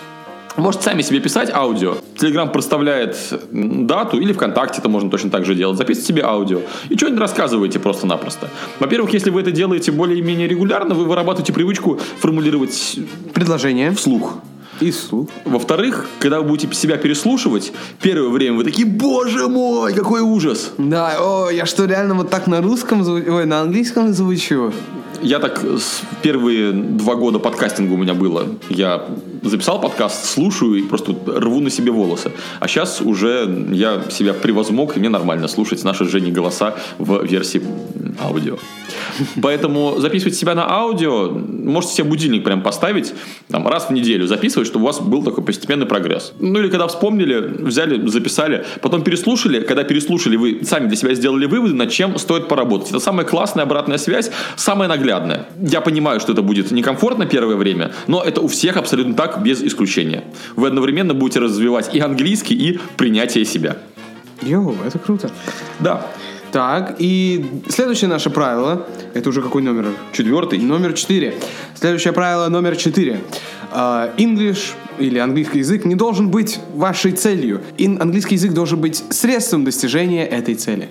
Можете 0.57 0.85
сами 0.85 1.03
себе 1.03 1.21
писать 1.21 1.51
аудио. 1.53 1.97
Телеграм 2.19 2.51
проставляет 2.51 3.17
дату, 3.51 4.19
или 4.19 4.33
ВКонтакте 4.33 4.79
это 4.81 4.89
можно 4.89 5.11
точно 5.11 5.31
так 5.31 5.45
же 5.45 5.55
делать. 5.55 5.77
Записывайте 5.77 6.09
себе 6.09 6.23
аудио. 6.25 6.61
И 6.89 6.97
что-нибудь 6.97 7.21
рассказываете 7.21 7.79
просто-напросто. 7.79 8.49
Во-первых, 8.81 9.13
если 9.13 9.31
вы 9.31 9.43
это 9.43 9.51
делаете 9.51 9.93
более-менее 9.93 10.49
регулярно, 10.49 10.95
вы 10.95 11.05
вырабатываете 11.05 11.53
привычку 11.53 12.01
формулировать 12.21 12.99
Предложение. 13.35 13.91
вслух. 13.93 14.39
И 14.81 14.93
слух. 14.93 15.29
Во-вторых, 15.47 16.07
когда 16.19 16.41
вы 16.41 16.49
будете 16.49 16.75
себя 16.75 16.99
переслушивать, 16.99 17.73
первое 18.03 18.29
время 18.29 18.59
вы 18.59 18.65
такие, 18.65 18.87
боже 18.87 19.49
мой, 19.49 19.95
какой 19.95 20.21
ужас. 20.21 20.73
Да, 20.77 21.17
о, 21.19 21.49
я 21.51 21.65
что, 21.65 21.87
реально 21.87 22.15
вот 22.15 22.29
так 22.29 22.47
на 22.47 22.61
русском, 22.61 23.01
зву- 23.03 23.27
ой, 23.31 23.47
на 23.47 23.61
английском 23.61 24.13
звучу? 24.13 24.73
Я 25.23 25.39
так 25.39 25.65
первые 26.23 26.73
два 26.73 27.15
года 27.15 27.39
подкастинга 27.39 27.93
у 27.93 27.97
меня 27.97 28.15
было. 28.15 28.47
Я 28.69 29.07
записал 29.43 29.81
подкаст, 29.81 30.25
слушаю 30.25 30.75
и 30.75 30.83
просто 30.83 31.15
рву 31.27 31.61
на 31.61 31.71
себе 31.71 31.91
волосы. 31.91 32.33
А 32.61 32.69
сейчас 32.69 33.01
уже 33.01 33.69
я 33.73 34.03
себя 34.11 34.35
превозмог, 34.35 34.97
и 34.97 35.01
мне 35.01 35.09
нормально 35.09 35.49
слушать 35.49 35.85
наши 35.85 36.05
с 36.05 36.09
Женей 36.09 36.33
голоса 36.33 36.75
в 36.99 37.25
версии 37.25 37.63
аудио. 38.21 38.59
Поэтому 39.43 39.97
записывать 39.99 40.35
себя 40.35 40.55
на 40.55 40.71
аудио, 40.71 41.31
можете 41.31 41.95
себе 41.95 42.05
будильник 42.09 42.45
прям 42.45 42.63
поставить, 42.63 43.15
там, 43.49 43.67
раз 43.67 43.89
в 43.89 43.93
неделю 43.93 44.27
записывать, 44.27 44.69
чтобы 44.69 44.85
у 44.85 44.87
вас 44.87 45.01
был 45.01 45.23
такой 45.23 45.45
постепенный 45.45 45.87
прогресс. 45.87 46.33
Ну 46.39 46.59
или 46.59 46.69
когда 46.69 46.87
вспомнили, 46.87 47.39
взяли, 47.39 48.07
записали, 48.09 48.65
потом 48.83 49.03
переслушали, 49.03 49.61
когда 49.61 49.85
переслушали, 49.85 50.37
вы 50.37 50.61
сами 50.65 50.89
для 50.89 50.97
себя 50.97 51.15
сделали 51.15 51.47
выводы, 51.47 51.75
над 51.75 51.91
чем 51.91 52.19
стоит 52.19 52.49
поработать. 52.49 52.91
Это 52.91 53.01
самая 53.01 53.27
классная 53.27 53.65
обратная 53.65 53.99
связь, 53.99 54.31
самая 54.57 54.89
наглядная. 54.89 55.47
Я 55.61 55.81
понимаю, 55.81 56.21
что 56.21 56.33
это 56.33 56.43
будет 56.43 56.71
некомфортно 56.71 57.27
первое 57.27 57.57
время, 57.57 57.93
но 58.07 58.23
это 58.23 58.41
у 58.41 58.49
всех 58.49 58.77
абсолютно 58.77 59.15
так, 59.15 59.43
без 59.43 59.63
исключения. 59.63 60.25
Вы 60.57 60.69
одновременно 60.69 61.15
будете 61.15 61.41
развивать 61.41 61.95
и 61.95 62.01
английский, 62.01 62.55
и 62.55 62.79
принятие 62.97 63.45
себя. 63.45 63.77
Йоу, 64.43 64.77
это 64.87 64.99
круто. 64.99 65.31
Да. 65.81 66.07
Так, 66.53 66.97
и 66.99 67.63
следующее 67.69 68.09
наше 68.09 68.31
правило, 68.31 68.87
это 69.15 69.29
уже 69.29 69.43
какой 69.43 69.63
номер? 69.63 69.89
Четвертый. 70.13 70.59
Номер 70.59 70.93
четыре. 70.95 71.35
Следующее 71.75 72.13
правило 72.13 72.49
номер 72.49 72.77
четыре. 72.77 73.21
А, 73.73 74.11
English 74.17 74.73
или 74.99 75.19
английский 75.19 75.59
язык 75.59 75.85
не 75.85 75.95
должен 75.95 76.31
быть 76.31 76.59
вашей 76.75 77.13
целью. 77.13 77.61
Ин- 77.79 78.01
английский 78.01 78.37
язык 78.37 78.53
должен 78.53 78.81
быть 78.81 79.03
средством 79.11 79.65
достижения 79.65 80.27
этой 80.27 80.55
цели. 80.55 80.89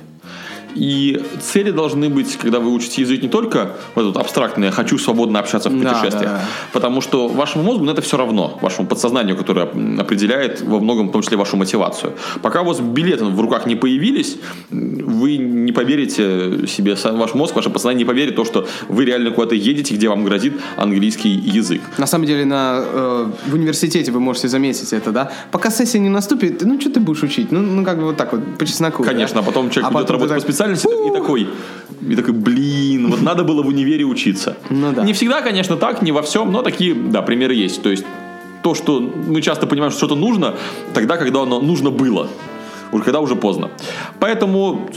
И 0.76 1.22
цели 1.42 1.72
должны 1.72 2.10
быть, 2.10 2.38
когда 2.38 2.60
вы 2.60 2.72
учите 2.74 3.02
язык, 3.02 3.22
не 3.22 3.30
только 3.30 3.72
вот 3.96 4.02
это 4.02 4.08
вот 4.08 4.18
абстрактное 4.18 4.72
«хочу 4.72 4.98
свободно 4.98 5.40
общаться 5.40 5.70
в 5.70 5.82
Да, 5.82 5.90
путешествиях», 5.90 6.32
да. 6.32 6.42
потому 6.74 7.02
что 7.02 7.28
вашему 7.28 7.64
мозгу 7.64 7.86
это 7.86 8.02
все 8.02 8.18
равно, 8.18 8.58
вашему 8.62 8.88
подсознанию, 8.88 9.38
которое 9.38 9.68
определяет 10.00 10.62
во 10.62 10.80
многом, 10.80 11.10
в 11.10 11.12
том 11.12 11.22
числе, 11.22 11.38
вашу 11.38 11.58
мотивацию. 11.58 12.14
Пока 12.42 12.62
у 12.62 12.66
вас 12.66 12.80
билеты 12.80 13.26
в 13.26 13.40
руках 13.40 13.66
не 13.66 13.76
появились, 13.76 14.38
вы 14.70 15.38
не 15.38 15.72
поверите 15.72 16.68
себе, 16.68 16.96
ваш 17.04 17.34
мозг, 17.34 17.56
ваше 17.56 17.70
подсознание 17.70 18.00
не 18.00 18.06
поверит 18.06 18.34
в 18.34 18.36
то, 18.36 18.46
что 18.46 18.68
вы 18.90 19.06
реально 19.06 19.32
куда-то 19.32 19.56
едете, 19.56 19.96
где 19.96 20.10
вам 20.10 20.26
грозит 20.26 20.54
английский 20.78 21.30
язык. 21.30 21.82
На 21.98 22.08
самом 22.08 22.26
деле 22.26 22.46
на, 22.46 22.84
э, 22.84 23.32
в 23.48 23.54
университете 23.54 24.12
вы 24.12 24.20
можете 24.20 24.48
заметить 24.48 24.92
это, 24.94 25.12
да? 25.12 25.32
Пока 25.52 25.72
сессия 25.72 26.00
не 26.00 26.10
наступит, 26.10 26.62
ну 26.64 26.80
что 26.82 26.90
ты 26.90 27.00
будешь 27.00 27.24
учить? 27.24 27.52
Ну, 27.52 27.62
ну 27.62 27.86
как 27.86 27.98
бы 27.98 28.06
вот 28.06 28.18
так 28.18 28.34
вот, 28.34 28.58
по 28.58 28.66
чесноку. 28.66 29.04
да? 29.04 29.12
Конечно, 29.12 29.40
а 29.40 29.44
потом 29.44 29.70
человек 29.70 29.92
А 29.96 30.00
идет 30.00 30.10
работать 30.10 30.30
так, 30.36 30.38
по 30.38 30.42
специальности 30.42 30.65
и 30.74 31.14
такой, 31.14 31.50
и 32.02 32.16
такой, 32.16 32.34
блин, 32.34 33.10
вот 33.12 33.22
надо 33.22 33.44
было 33.44 33.64
в 33.64 33.68
универе 33.68 34.06
учиться. 34.06 34.58
Ну 34.70 34.92
да. 34.92 35.04
Не 35.04 35.14
всегда, 35.14 35.42
конечно, 35.42 35.78
так, 35.78 36.02
не 36.02 36.12
во 36.12 36.22
всем, 36.22 36.52
но 36.52 36.62
такие, 36.62 36.94
да, 36.94 37.22
примеры 37.22 37.54
есть. 37.54 37.82
То 37.82 37.90
есть 37.90 38.06
то, 38.64 38.74
что 38.76 39.00
мы 39.00 39.42
часто 39.42 39.68
понимаем, 39.68 39.92
что 39.92 40.00
что-то 40.00 40.16
нужно, 40.16 40.56
тогда, 40.94 41.18
когда 41.18 41.42
оно 41.42 41.62
нужно 41.62 41.92
было, 41.92 42.28
уже 42.92 43.04
когда 43.04 43.20
уже 43.20 43.36
поздно. 43.36 43.70
Поэтому 44.20 44.90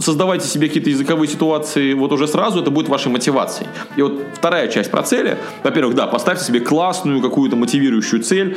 создавайте 0.00 0.46
себе 0.46 0.68
какие-то 0.68 0.90
языковые 0.90 1.28
ситуации 1.28 1.94
вот 1.94 2.12
уже 2.12 2.26
сразу, 2.28 2.60
это 2.60 2.70
будет 2.70 2.88
вашей 2.88 3.10
мотивацией. 3.10 3.68
И 3.96 4.02
вот 4.02 4.20
вторая 4.34 4.68
часть 4.68 4.90
про 4.90 5.02
цели. 5.02 5.38
Во-первых, 5.62 5.94
да, 5.94 6.06
поставьте 6.06 6.44
себе 6.44 6.60
классную 6.60 7.20
какую-то 7.20 7.56
мотивирующую 7.56 8.22
цель, 8.22 8.56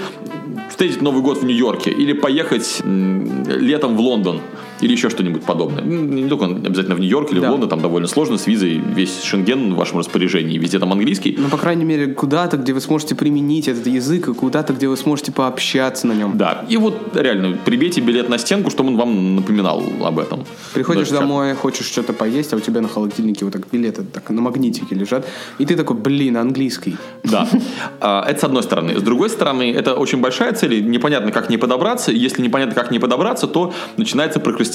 встретить 0.70 1.02
Новый 1.02 1.22
год 1.22 1.40
в 1.40 1.46
Нью-Йорке 1.46 1.92
или 1.92 2.14
поехать 2.14 2.82
летом 2.86 3.96
в 3.96 4.00
Лондон 4.00 4.42
или 4.82 4.92
еще 4.92 5.10
что-нибудь 5.10 5.44
подобное. 5.44 5.84
Не 5.84 6.28
только 6.28 6.46
обязательно 6.46 6.96
в 6.96 7.00
Нью-Йорк 7.00 7.32
или 7.32 7.40
Да. 7.40 7.48
в 7.48 7.52
Лондон, 7.52 7.70
там 7.70 7.82
довольно 7.82 8.08
сложно 8.08 8.38
с 8.38 8.48
визой, 8.48 8.82
весь 8.96 9.22
Шенген 9.24 9.74
в 9.74 9.78
вашем 9.78 10.00
распоряжении, 10.00 10.58
везде 10.58 10.80
там 10.80 10.92
английский. 10.92 11.36
Ну, 11.38 11.50
по 11.50 11.58
крайней 11.58 11.86
мере, 11.86 12.08
куда-то, 12.08 12.58
где 12.58 12.74
вы 12.74 12.82
сможете 12.82 13.16
применить 13.16 13.68
этот 13.68 13.88
язык, 13.88 14.28
и 14.28 14.34
куда-то, 14.34 14.74
где 14.74 14.88
вы 14.88 14.98
сможете 14.98 15.32
пообщаться 15.32 16.08
на 16.08 16.14
нем. 16.14 16.38
Да, 16.38 16.66
и 16.68 16.78
вот 16.78 17.16
реально 17.16 17.58
прибейте 17.64 18.02
билет 18.02 18.30
на 18.30 18.38
стенку, 18.38 18.70
чтобы 18.70 18.90
он 18.90 18.98
вам 18.98 19.36
напоминал 19.36 19.84
об 20.04 20.20
этом. 20.20 20.46
Приходишь 20.74 21.10
Даже 21.10 21.22
домой, 21.22 21.54
хочешь 21.54 21.86
что-то 21.86 22.14
поесть, 22.14 22.54
а 22.54 22.58
у 22.58 22.60
тебя 22.60 22.82
на 22.82 22.88
холодильнике 22.88 23.46
вот 23.46 23.54
так 23.54 23.64
билеты 23.72 24.04
так 24.04 24.30
на 24.30 24.42
магнитике 24.42 24.96
лежат, 24.96 25.26
и 25.60 25.66
ты 25.66 25.76
такой, 25.76 25.96
блин, 25.98 26.38
английский. 26.38 26.98
Да. 27.24 27.48
А, 28.00 28.26
Это 28.28 28.40
с 28.40 28.44
одной 28.44 28.64
стороны. 28.64 28.98
С 28.98 29.02
другой 29.04 29.30
стороны, 29.30 29.72
это 29.72 29.94
очень 29.94 30.20
большая 30.22 30.54
цель, 30.54 30.84
непонятно, 30.90 31.32
как 31.32 31.48
к 31.48 31.50
ней 31.50 31.58
подобраться. 31.58 32.12
Если 32.12 32.42
непонятно, 32.42 32.74
как 32.74 32.88
к 32.88 32.92
ней 32.92 33.00
подобраться, 33.00 33.48
то 33.48 33.74
начинается 33.98 34.40
прокрастинация. 34.40 34.71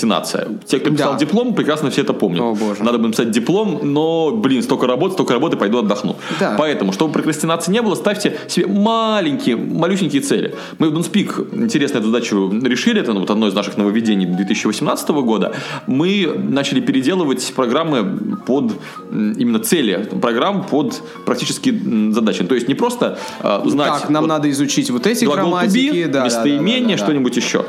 Те, 0.67 0.79
кто 0.79 0.91
писал 0.91 1.13
Да. 1.13 1.19
диплом, 1.19 1.55
прекрасно 1.55 1.91
все 1.91 2.03
это 2.03 2.13
помнят. 2.13 2.41
О, 2.41 2.55
боже. 2.55 2.83
Надо 2.83 2.99
бы 2.99 3.07
написать 3.07 3.31
диплом, 3.31 3.81
но, 3.83 4.31
блин, 4.33 4.63
столько 4.63 4.87
работы, 4.87 5.15
столько 5.15 5.33
работы, 5.33 5.57
пойду 5.57 5.79
отдохну. 5.79 6.17
Да. 6.41 6.57
Поэтому, 6.59 6.93
чтобы 6.93 7.13
прокрастинации 7.13 7.73
не 7.73 7.83
было, 7.83 7.95
ставьте 7.95 8.37
себе 8.49 8.67
маленькие, 8.67 9.57
малюсенькие 9.57 10.23
цели. 10.23 10.55
Мы 10.79 10.91
в 10.91 10.99
Dunspeak 10.99 11.63
интересно 11.63 11.99
эту 11.99 12.07
задачу 12.09 12.51
решили, 12.63 13.01
это 13.01 13.13
вот 13.13 13.31
одно 13.31 13.49
из 13.49 13.55
наших 13.55 13.77
нововведений 13.77 14.27
2018 14.27 15.09
года. 15.09 15.53
Мы 15.87 16.33
начали 16.37 16.81
переделывать 16.81 17.53
программы 17.55 18.39
под 18.47 18.73
именно 19.13 19.59
цели 19.59 20.09
программ 20.21 20.65
под 20.65 21.03
практические 21.25 22.13
задачи. 22.13 22.45
То 22.45 22.55
есть 22.55 22.69
не 22.69 22.75
просто 22.75 23.19
э, 23.41 23.61
знать... 23.67 24.03
Так, 24.03 24.11
нам 24.11 24.25
вот 24.25 24.29
надо 24.29 24.51
изучить 24.51 24.91
вот 24.91 25.07
эти 25.07 25.25
грамматики, 25.25 26.05
be, 26.05 26.07
да, 26.07 26.13
да, 26.13 26.19
да, 26.19 26.25
местоимение, 26.25 26.81
да, 26.81 26.93
да, 26.93 26.99
да. 26.99 27.05
что-нибудь 27.05 27.37
еще. 27.37 27.65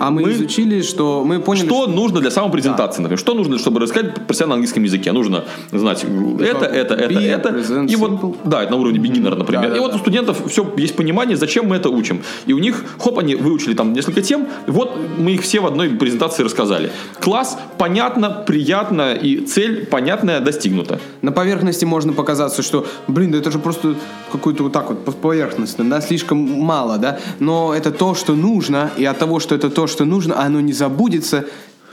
А, 0.00 0.10
мы, 0.10 0.22
Мы- 0.22 0.32
изучили, 0.32 0.80
что 0.80 1.22
мы 1.24 1.40
поняли, 1.40 1.66
что 1.66 1.86
нужно 1.86 2.20
для 2.20 2.30
самопрезентации, 2.30 3.02
например? 3.02 3.18
Что 3.18 3.34
нужно, 3.34 3.58
чтобы 3.58 3.80
рассказать 3.80 4.26
про 4.26 4.32
себя 4.34 4.46
на 4.46 4.54
английском 4.54 4.82
языке? 4.82 5.12
Нужно 5.12 5.44
знать 5.72 6.04
это, 6.04 6.64
это, 6.64 6.94
это, 6.94 7.20
это. 7.20 7.48
present 7.50 7.86
И 7.90 7.96
вот, 7.96 8.36
да, 8.44 8.62
это 8.62 8.72
на 8.72 8.78
уровне 8.78 8.98
beginner, 8.98 9.36
например. 9.36 9.64
Да, 9.64 9.68
да, 9.68 9.76
и 9.76 9.80
вот 9.80 9.90
да. 9.90 9.96
у 9.98 10.00
студентов 10.00 10.42
все 10.48 10.66
есть 10.78 10.96
понимание, 10.96 11.36
зачем 11.36 11.66
мы 11.66 11.76
это 11.76 11.90
учим. 11.90 12.22
И 12.46 12.54
у 12.54 12.58
них, 12.58 12.82
хоп, 12.98 13.18
они 13.18 13.34
выучили 13.34 13.74
там 13.74 13.92
несколько 13.92 14.22
тем, 14.22 14.48
вот 14.66 14.96
мы 15.18 15.32
их 15.32 15.42
все 15.42 15.60
в 15.60 15.66
одной 15.66 15.90
презентации 15.90 16.44
рассказали. 16.44 16.90
Класс 17.20 17.58
понятно, 17.76 18.30
приятно, 18.46 19.12
и 19.12 19.44
цель 19.44 19.84
понятная 19.84 20.40
достигнута. 20.40 20.98
На 21.20 21.30
поверхности 21.30 21.84
можно 21.84 22.14
показаться, 22.14 22.62
что, 22.62 22.86
блин, 23.06 23.32
да 23.32 23.38
это 23.38 23.50
же 23.50 23.58
просто 23.58 23.96
какой-то 24.32 24.62
вот 24.62 24.72
так 24.72 24.88
вот 24.88 25.16
поверхностно, 25.16 25.84
да, 25.90 26.00
слишком 26.00 26.38
мало, 26.38 26.96
да, 26.96 27.18
но 27.38 27.74
это 27.74 27.90
то, 27.90 28.14
что 28.14 28.34
нужно, 28.34 28.90
и 28.96 29.04
от 29.04 29.18
того, 29.18 29.40
что 29.40 29.54
это 29.54 29.68
то, 29.68 29.89
что 29.90 30.04
нужно, 30.04 30.40
оно 30.40 30.60
не 30.60 30.72
забудется, 30.72 31.46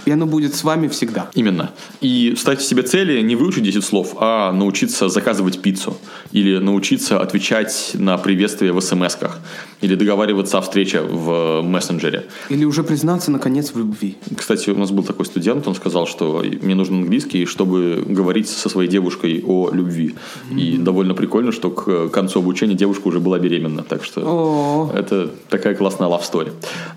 и 0.05 0.11
оно 0.11 0.25
будет 0.25 0.55
с 0.55 0.63
вами 0.63 0.87
всегда. 0.87 1.29
Именно. 1.33 1.71
И 2.01 2.35
ставьте 2.37 2.65
себе 2.65 2.83
цели 2.83 3.21
не 3.21 3.35
выучить 3.35 3.63
10 3.63 3.83
слов, 3.83 4.15
а 4.19 4.51
научиться 4.51 5.09
заказывать 5.09 5.61
пиццу. 5.61 5.97
Или 6.31 6.57
научиться 6.57 7.19
отвечать 7.19 7.91
на 7.93 8.17
приветствие 8.17 8.71
в 8.71 8.79
смс-ках. 8.81 9.39
Или 9.81 9.95
договариваться 9.95 10.57
о 10.57 10.61
встрече 10.61 11.01
в 11.01 11.61
мессенджере. 11.61 12.25
Или 12.49 12.65
уже 12.65 12.83
признаться, 12.83 13.31
наконец, 13.31 13.71
в 13.73 13.77
любви. 13.77 14.17
Кстати, 14.35 14.69
у 14.69 14.77
нас 14.77 14.91
был 14.91 15.03
такой 15.03 15.25
студент, 15.25 15.67
он 15.67 15.75
сказал, 15.75 16.07
что 16.07 16.43
мне 16.61 16.75
нужен 16.75 16.95
английский, 16.95 17.45
чтобы 17.45 18.03
говорить 18.07 18.49
со 18.49 18.69
своей 18.69 18.89
девушкой 18.89 19.43
о 19.45 19.69
любви. 19.71 20.15
И 20.55 20.77
довольно 20.77 21.13
прикольно, 21.13 21.51
что 21.51 21.69
к 21.69 22.09
концу 22.09 22.39
обучения 22.39 22.75
девушка 22.75 23.07
уже 23.07 23.19
была 23.19 23.39
беременна. 23.39 23.83
Так 23.83 24.03
что 24.03 24.21
О. 24.25 24.91
это 24.95 25.31
такая 25.49 25.75
классная 25.75 26.07
love 26.07 26.21
story. 26.21 26.51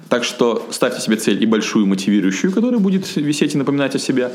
Так 0.09 0.25
что 0.25 0.66
ставьте 0.71 1.00
себе 1.00 1.16
цель 1.16 1.42
и 1.42 1.47
большую 1.47 1.87
мотивирующую, 1.87 2.52
которая 2.52 2.80
будет 2.80 2.89
висеть 2.99 3.54
и 3.54 3.59
напоминать 3.59 3.94
о 3.94 3.99
себе. 3.99 4.30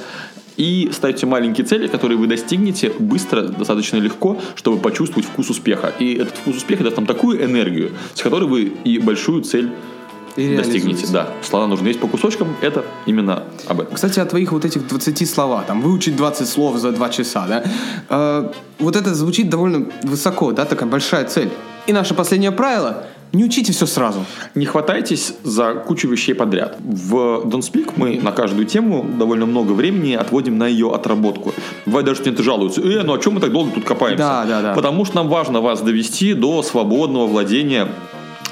И 0.57 0.89
ставьте 0.93 1.25
маленькие 1.25 1.65
цели, 1.65 1.88
которые 1.88 2.17
вы 2.17 2.27
достигнете 2.27 2.89
быстро, 2.97 3.41
достаточно 3.41 3.97
легко, 3.97 4.39
чтобы 4.55 4.77
почувствовать 4.77 5.27
вкус 5.27 5.50
успеха. 5.50 5.93
И 6.00 6.13
этот 6.13 6.38
вкус 6.38 6.57
успеха 6.57 6.83
даст 6.83 6.97
вам 6.97 7.05
такую 7.05 7.43
энергию, 7.43 7.91
с 8.13 8.21
которой 8.21 8.47
вы 8.47 8.74
и 8.85 9.00
большую 9.00 9.43
цель 9.43 9.71
И 10.38 10.55
достигнете. 10.55 11.07
Да, 11.12 11.29
слова 11.41 11.67
нужно 11.67 11.88
есть 11.88 12.00
по 12.00 12.07
кусочкам. 12.07 12.55
Это 12.62 12.85
именно 13.05 13.43
об 13.67 13.81
этом. 13.81 13.95
Кстати, 13.95 14.19
о 14.19 14.25
твоих 14.25 14.51
вот 14.51 14.65
этих 14.65 14.88
20 14.88 15.29
словах, 15.29 15.65
там, 15.65 15.81
выучить 15.81 16.15
20 16.15 16.47
слов 16.47 16.77
за 16.77 16.91
2 16.91 17.09
часа, 17.09 17.47
да, 17.47 17.63
Э, 18.09 18.51
вот 18.79 18.95
это 18.95 19.13
звучит 19.13 19.50
довольно 19.50 19.88
высоко, 20.03 20.51
да, 20.51 20.65
такая 20.65 20.89
большая 20.89 21.25
цель. 21.25 21.50
И 21.88 21.93
наше 21.93 22.13
последнее 22.13 22.51
правило– 22.51 23.05
не 23.34 23.44
учите 23.44 23.74
все 23.74 23.86
сразу. 23.86 24.25
Не 24.55 24.65
хватайтесь 24.65 25.34
за 25.44 25.74
кучу 25.74 26.08
вещей 26.08 26.34
подряд. 26.34 26.77
В 26.79 27.44
Don't 27.46 27.62
Speak 27.62 27.94
мы 27.96 28.20
на 28.22 28.32
каждую 28.32 28.65
тему 28.65 29.05
довольно 29.17 29.46
много 29.46 29.74
времени 29.74 30.13
отводим 30.13 30.58
на 30.58 30.67
ее 30.67 30.94
отработку. 30.94 31.53
Бывает 31.86 32.05
даже 32.05 32.20
студенты 32.22 32.44
жалуются, 32.44 32.82
э, 32.82 33.03
ну 33.03 33.13
а 33.13 33.20
чем 33.20 33.34
мы 33.34 33.41
так 33.41 33.51
долго 33.51 33.72
тут 33.72 33.84
копаемся? 33.84 34.17
Да, 34.17 34.46
да, 34.46 34.62
да. 34.62 34.74
Потому 34.74 35.05
что 35.05 35.15
нам 35.15 35.27
важно 35.27 35.62
вас 35.62 35.82
довести 35.82 36.34
до 36.34 36.63
свободного 36.63 37.27
владения 37.27 37.89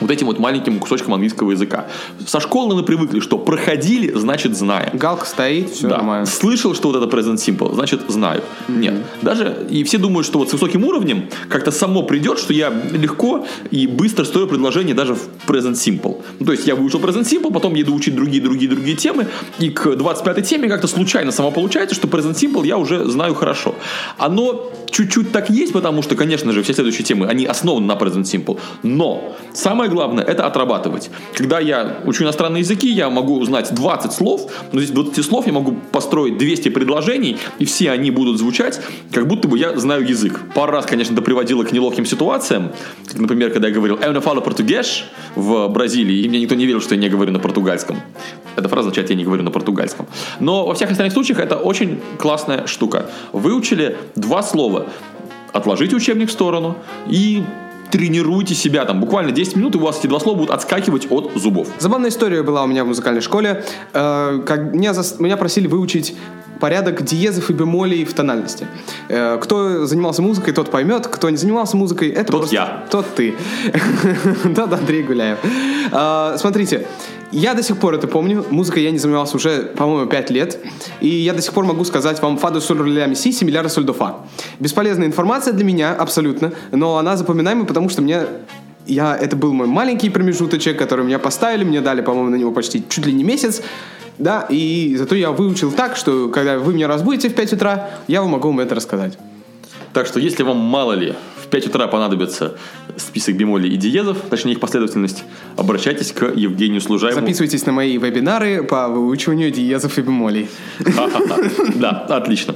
вот 0.04 0.12
этим 0.12 0.28
вот 0.28 0.40
маленьким 0.40 0.80
кусочком 0.80 1.14
английского 1.14 1.52
языка. 1.52 1.88
Со 2.28 2.40
школы 2.40 2.76
мы 2.76 2.84
привыкли, 2.84 3.20
что 3.20 3.38
проходили, 3.38 4.12
значит 4.14 4.56
знаем. 4.58 4.90
Галка 4.94 5.26
стоит, 5.26 5.72
все 5.72 5.88
Да. 5.88 5.98
нормально. 5.98 6.26
Слышал, 6.26 6.76
что 6.76 6.92
вот 6.92 7.02
это 7.02 7.14
present 7.14 7.36
simple, 7.36 7.74
значит, 7.74 8.02
знаю. 8.10 8.44
Нет. 8.68 8.96
Даже, 9.22 9.66
и 9.70 9.84
все 9.84 9.98
думают, 9.98 10.26
что 10.28 10.40
вот 10.40 10.50
с 10.50 10.54
высоким 10.54 10.84
уровнем 10.84 11.30
как-то 11.50 11.72
само 11.72 12.04
придет, 12.04 12.38
что 12.38 12.54
я 12.54 12.70
легко 12.92 13.46
и 13.72 13.88
быстро 13.88 14.26
строю 14.26 14.48
предложение 14.48 14.94
даже 14.94 15.16
в 15.16 15.28
present 15.48 15.74
simple. 15.74 16.13
Ну, 16.40 16.46
то 16.46 16.52
есть 16.52 16.68
я 16.68 16.76
выучил 16.76 17.00
Present 17.00 17.24
Simple, 17.24 17.52
потом 17.54 17.76
еду 17.76 17.94
учить 17.94 18.16
другие, 18.16 18.42
другие, 18.42 18.70
другие 18.70 18.96
темы, 18.96 19.28
и 19.60 19.70
к 19.70 19.88
25-й 19.88 20.42
теме 20.42 20.68
как-то 20.68 20.88
случайно 20.88 21.32
само 21.32 21.52
получается, 21.52 21.96
что 21.96 22.08
Present 22.08 22.36
Simple 22.36 22.66
я 22.66 22.78
уже 22.78 23.06
знаю 23.06 23.34
хорошо. 23.36 23.76
Оно 24.18 24.72
чуть-чуть 24.92 25.32
так 25.32 25.50
есть, 25.50 25.74
потому 25.74 26.02
что, 26.04 26.16
конечно 26.16 26.52
же, 26.52 26.62
все 26.62 26.74
следующие 26.74 27.04
темы, 27.04 27.28
они 27.28 27.46
основаны 27.46 27.86
на 27.86 27.94
Present 27.94 28.24
Simple. 28.24 28.60
Но 28.84 29.36
самое 29.54 29.90
главное, 29.90 30.24
это 30.24 30.46
отрабатывать. 30.46 31.10
Когда 31.36 31.60
я 31.60 31.98
учу 32.06 32.24
иностранные 32.24 32.62
языки, 32.62 32.90
я 32.90 33.10
могу 33.10 33.44
знать 33.44 33.74
20 33.74 34.14
слов, 34.14 34.52
но 34.72 34.80
здесь 34.80 34.92
20 34.92 35.26
слов 35.26 35.48
я 35.48 35.54
могу 35.54 35.76
построить 35.92 36.38
200 36.38 36.70
предложений, 36.70 37.38
и 37.60 37.66
все 37.66 37.92
они 37.92 38.12
будут 38.12 38.38
звучать, 38.38 38.82
как 39.12 39.28
будто 39.28 39.48
бы 39.48 39.58
я 39.58 39.78
знаю 39.78 40.08
язык. 40.08 40.42
Пару 40.56 40.72
раз, 40.72 40.86
конечно, 40.86 41.14
это 41.14 41.22
приводило 41.22 41.64
к 41.64 41.72
неловким 41.72 42.06
ситуациям, 42.06 42.72
например, 43.16 43.52
когда 43.52 43.68
я 43.68 43.74
говорил 43.74 43.98
«Eu 43.98 44.14
não 44.14 44.22
português» 44.44 45.04
в 45.36 45.68
Бразилии, 45.70 46.13
и 46.14 46.28
мне 46.30 46.40
никто 46.40 46.56
не 46.56 46.66
верил, 46.66 46.82
что 46.82 46.96
я 46.96 47.02
не 47.02 47.10
говорю 47.10 47.32
на 47.32 47.40
португальском. 47.40 48.00
Эта 48.56 48.70
фраза 48.70 48.90
означает 48.90 49.10
«я 49.10 49.16
не 49.16 49.24
говорю 49.24 49.44
на 49.44 49.52
португальском». 49.52 50.08
Но 50.40 50.66
во 50.66 50.74
всех 50.74 50.92
остальных 50.92 51.14
случаях 51.14 51.40
это 51.40 51.58
очень 51.58 52.00
классная 52.18 52.68
штука. 52.68 53.08
Выучили 53.32 53.98
два 54.16 54.44
слова. 54.44 54.88
Отложите 55.52 55.96
учебник 55.96 56.30
в 56.30 56.32
сторону 56.32 56.76
и 57.08 57.44
тренируйте 57.92 58.56
себя. 58.56 58.86
Там 58.86 59.00
буквально 59.00 59.32
10 59.32 59.56
минут, 59.56 59.76
и 59.76 59.78
у 59.78 59.82
вас 59.82 60.00
эти 60.00 60.08
два 60.08 60.20
слова 60.20 60.38
будут 60.38 60.52
отскакивать 60.52 61.12
от 61.12 61.32
зубов. 61.36 61.68
Забавная 61.78 62.10
история 62.10 62.42
была 62.42 62.64
у 62.64 62.68
меня 62.68 62.84
в 62.84 62.88
музыкальной 62.88 63.22
школе. 63.22 63.64
Э, 63.94 64.42
как 64.46 64.74
меня, 64.74 64.92
зас- 64.94 65.22
меня 65.22 65.38
просили 65.38 65.68
выучить 65.68 66.16
порядок 66.64 67.04
диезов 67.04 67.50
и 67.50 67.54
бемолей 67.54 68.06
в 68.06 68.14
тональности. 68.14 68.68
Э, 69.10 69.38
кто 69.38 69.86
занимался 69.86 70.22
музыкой, 70.22 70.54
тот 70.54 70.72
поймет. 70.72 71.08
Кто 71.08 71.30
не 71.30 71.36
занимался 71.36 71.76
музыкой, 71.76 72.08
это 72.08 72.32
Тот 72.32 72.40
просто... 72.40 72.56
я. 72.56 72.86
Тот 72.90 73.06
ты. 73.16 73.36
Да-да, 74.46 74.78
Андрей 74.78 75.04
Гуляев. 75.04 75.40
А, 75.92 76.38
Смотрите, 76.38 76.88
я 77.34 77.54
до 77.54 77.64
сих 77.64 77.76
пор 77.76 77.96
это 77.96 78.08
помню. 78.08 78.46
Музыкой 78.50 78.84
я 78.84 78.92
не 78.92 78.98
занимался 78.98 79.36
уже, 79.36 79.74
по-моему, 79.76 80.10
5 80.10 80.30
лет. 80.30 80.58
И 81.02 81.10
я 81.10 81.34
до 81.34 81.42
сих 81.42 81.52
пор 81.52 81.66
могу 81.66 81.84
сказать 81.84 82.22
вам 82.22 82.38
фа 82.38 82.50
до 82.50 82.62
соль 82.62 82.90
ля 82.90 83.08
ми 83.08 83.16
си, 83.16 83.34
си 83.34 83.44
миллиарда 83.44 83.70
соль 83.70 83.84
до 83.84 83.94
фа. 83.94 84.20
Бесполезная 84.62 85.08
информация 85.08 85.52
для 85.52 85.66
меня, 85.66 85.94
абсолютно. 85.94 86.54
Но 86.72 86.96
она 86.96 87.18
запоминаемая, 87.18 87.66
потому 87.66 87.90
что 87.90 88.02
мне 88.02 88.22
я, 88.86 89.18
это 89.18 89.36
был 89.36 89.52
мой 89.54 89.68
маленький 89.68 90.10
промежуточек, 90.10 90.80
который 90.80 91.04
меня 91.04 91.20
поставили, 91.20 91.66
мне 91.66 91.82
дали, 91.82 92.02
по-моему, 92.02 92.30
на 92.30 92.36
него 92.36 92.52
почти 92.52 92.84
чуть 92.88 93.06
ли 93.06 93.14
не 93.14 93.24
месяц, 93.24 93.62
да, 94.18 94.46
и 94.50 94.96
зато 94.98 95.16
я 95.16 95.32
выучил 95.32 95.72
так, 95.72 95.96
что 95.96 96.30
когда 96.30 96.60
вы 96.60 96.74
меня 96.74 96.88
разбудите 96.88 97.30
в 97.30 97.36
5 97.36 97.54
утра, 97.54 97.90
я 98.08 98.22
вам 98.22 98.32
могу 98.32 98.50
вам 98.50 98.60
это 98.60 98.76
рассказать. 98.76 99.18
Так 99.94 100.08
что, 100.08 100.20
если 100.20 100.44
вам 100.44 100.58
мало 100.58 100.94
ли 100.94 101.14
в 101.44 101.48
5 101.48 101.68
утра 101.68 101.88
понадобится 101.88 102.58
список 102.98 103.36
бемолей 103.36 103.72
и 103.72 103.78
диезов, 103.78 104.18
точнее 104.30 104.54
их 104.54 104.60
последовательность, 104.60 105.24
обращайтесь 105.56 106.12
к 106.12 106.26
Евгению 106.34 106.82
Служаеву. 106.82 107.20
Записывайтесь 107.20 107.66
на 107.66 107.72
мои 107.72 107.98
вебинары 107.98 108.64
по 108.64 108.88
выучиванию 108.88 109.52
диезов 109.52 109.98
и 109.98 110.02
бемолей. 110.02 110.50
Да, 111.76 112.06
отлично. 112.10 112.56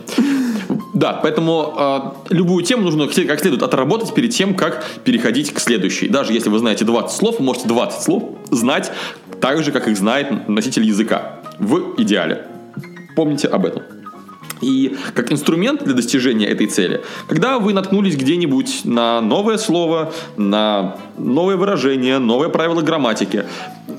Да, 0.94 1.14
поэтому 1.14 1.76
э, 2.30 2.34
любую 2.34 2.64
тему 2.64 2.82
нужно 2.82 3.08
как 3.08 3.28
как 3.28 3.40
следует 3.40 3.62
отработать 3.62 4.16
перед 4.16 4.32
тем, 4.32 4.56
как 4.56 4.84
переходить 5.04 5.54
к 5.54 5.60
следующей. 5.60 6.10
Даже 6.10 6.34
если 6.34 6.50
вы 6.50 6.58
знаете 6.58 6.86
20 6.86 7.16
слов, 7.16 7.36
вы 7.38 7.46
можете 7.46 7.68
20 7.68 8.02
слов 8.02 8.24
знать 8.50 8.92
так 9.40 9.64
же, 9.64 9.72
как 9.72 9.88
их 9.88 9.96
знает 9.96 10.48
носитель 10.48 10.84
языка. 10.84 11.37
В 11.60 11.96
идеале. 11.98 12.46
Помните 13.16 13.48
об 13.48 13.66
этом. 13.66 13.84
И 14.62 14.98
как 15.14 15.32
инструмент 15.32 15.84
для 15.84 15.94
достижения 15.94 16.48
этой 16.48 16.68
цели, 16.68 17.04
когда 17.28 17.60
вы 17.60 17.74
наткнулись 17.74 18.16
где-нибудь 18.16 18.82
на 18.86 19.22
новое 19.22 19.58
слово, 19.58 20.12
на 20.36 20.98
новое 21.18 21.58
выражение, 21.58 22.18
новое 22.18 22.50
правило 22.50 22.82
грамматики, 22.82 23.46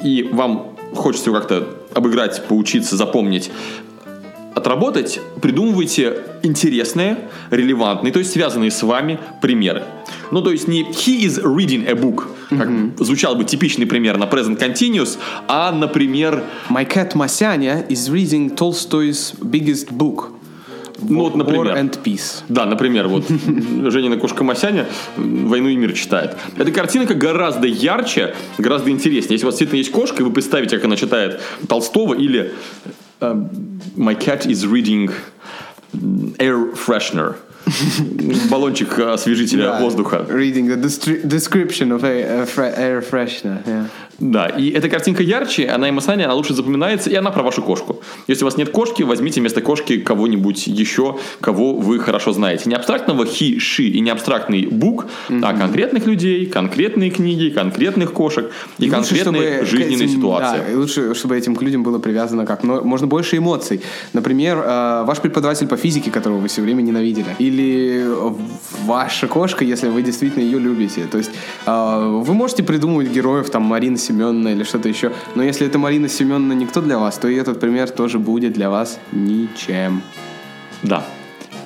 и 0.02 0.28
вам 0.32 0.76
хочется 0.94 1.30
как-то 1.30 1.68
обыграть, 1.94 2.42
поучиться, 2.48 2.96
запомнить, 2.96 3.50
отработать, 4.58 5.20
придумывайте 5.40 6.18
интересные, 6.42 7.18
релевантные, 7.50 8.12
то 8.12 8.18
есть 8.18 8.32
связанные 8.32 8.70
с 8.70 8.82
вами 8.82 9.18
примеры. 9.40 9.84
Ну, 10.30 10.42
то 10.42 10.50
есть 10.50 10.68
не 10.68 10.82
he 10.82 11.24
is 11.24 11.42
reading 11.42 11.88
a 11.88 11.94
book, 11.94 12.24
как 12.50 12.68
звучал 13.04 13.34
бы 13.34 13.44
типичный 13.44 13.86
пример 13.86 14.18
на 14.18 14.24
present 14.24 14.58
continuous, 14.58 15.18
а, 15.46 15.72
например, 15.72 16.44
My 16.68 16.86
cat 16.86 17.14
Масяня 17.14 17.86
is 17.88 18.10
reading 18.12 18.54
Tolstoy's 18.54 19.34
biggest 19.40 19.90
book. 19.90 20.32
Ну, 21.00 21.20
вот, 21.20 21.36
например. 21.36 21.66
War 21.66 21.80
and 21.80 22.02
Peace. 22.02 22.42
Да, 22.48 22.66
например, 22.66 23.08
вот 23.08 23.24
Женина 23.28 24.16
кошка 24.16 24.42
Масяня 24.42 24.86
«Войну 25.16 25.68
и 25.68 25.76
мир» 25.76 25.92
читает. 25.92 26.36
Эта 26.56 26.72
картинка 26.72 27.14
гораздо 27.14 27.66
ярче, 27.68 28.34
гораздо 28.58 28.90
интереснее. 28.90 29.34
Если 29.34 29.46
у 29.46 29.48
вас 29.48 29.54
действительно 29.54 29.78
есть 29.78 29.92
кошка, 29.92 30.22
и 30.22 30.26
вы 30.26 30.32
представите, 30.32 30.76
как 30.76 30.86
она 30.86 30.96
читает 30.96 31.40
Толстого, 31.68 32.14
или 32.14 32.52
э, 33.21 33.49
«My 33.95 34.15
cat 34.15 34.45
is 34.45 34.65
reading 34.65 35.11
air 36.39 36.57
freshener». 36.75 37.35
Баллончик 38.49 38.99
освежителя 38.99 39.63
Да, 39.71 39.79
воздуха. 39.79 40.25
Reading 40.29 40.67
the 40.67 40.75
destri- 40.75 41.25
description 41.25 41.91
of 41.93 42.03
a, 42.03 42.41
a 42.41 42.45
fre- 42.45 42.73
air 42.75 43.01
freshener. 43.01 43.65
yeah. 43.65 43.87
Да, 44.18 44.46
и 44.48 44.70
эта 44.70 44.88
картинка 44.88 45.22
ярче, 45.22 45.68
она 45.68 45.88
эмоциональнее, 45.88 46.24
она 46.26 46.34
лучше 46.34 46.52
запоминается, 46.52 47.08
и 47.08 47.14
она 47.14 47.30
про 47.30 47.44
вашу 47.44 47.62
кошку. 47.62 48.00
Если 48.26 48.42
у 48.42 48.46
вас 48.46 48.56
нет 48.56 48.70
кошки, 48.70 49.04
возьмите 49.04 49.40
вместо 49.40 49.60
кошки 49.60 49.98
кого-нибудь 49.98 50.66
еще, 50.66 51.18
кого 51.40 51.74
вы 51.74 52.00
хорошо 52.00 52.32
знаете. 52.32 52.68
Не 52.68 52.74
абстрактного 52.74 53.22
he, 53.22 53.58
she 53.58 53.84
и 53.84 54.00
не 54.00 54.10
абстрактный 54.10 54.64
book, 54.64 55.04
а 55.30 55.56
конкретных 55.56 56.06
людей, 56.06 56.46
конкретные 56.46 57.10
книги, 57.10 57.50
конкретных 57.50 58.12
кошек 58.12 58.50
и 58.78 58.84
Лучше, 58.90 58.96
конкретные 58.96 59.60
к 59.60 59.66
жизненные 59.66 60.06
этим- 60.06 60.16
ситуации. 60.18 60.58
Да, 60.66 60.72
и 60.72 60.74
лучше, 60.74 61.14
чтобы 61.14 61.36
этим 61.36 61.54
к 61.54 61.62
людям 61.62 61.84
было 61.84 62.00
привязано 62.00 62.44
как 62.44 62.64
но- 62.64 62.82
можно 62.82 63.06
больше 63.06 63.36
эмоций. 63.36 63.82
Например, 64.14 64.58
э, 64.58 65.04
ваш 65.06 65.20
преподаватель 65.20 65.68
по 65.68 65.76
физике, 65.76 66.10
которого 66.10 66.38
вы 66.38 66.48
все 66.48 66.60
время 66.62 66.82
ненавидели. 66.82 67.36
Или 67.38 68.04
ваша 68.84 69.28
кошка, 69.28 69.64
если 69.64 69.88
вы 69.88 70.02
действительно 70.02 70.42
ее 70.42 70.58
любите. 70.58 71.04
То 71.10 71.18
есть 71.18 71.30
э, 71.66 72.20
вы 72.24 72.34
можете 72.34 72.64
придумывать 72.64 73.10
героев, 73.10 73.48
там, 73.50 73.62
Марина 73.62 73.96
Семеновна 74.08 74.48
или 74.48 74.64
что-то 74.64 74.88
еще. 74.88 75.12
Но 75.34 75.42
если 75.42 75.66
это 75.66 75.78
Марина 75.78 76.08
Семеновна 76.08 76.54
никто 76.54 76.80
для 76.80 76.98
вас, 76.98 77.18
то 77.18 77.28
и 77.28 77.36
этот 77.36 77.60
пример 77.60 77.90
тоже 77.90 78.18
будет 78.18 78.52
для 78.52 78.70
вас 78.70 78.98
ничем. 79.12 80.02
Да. 80.82 81.04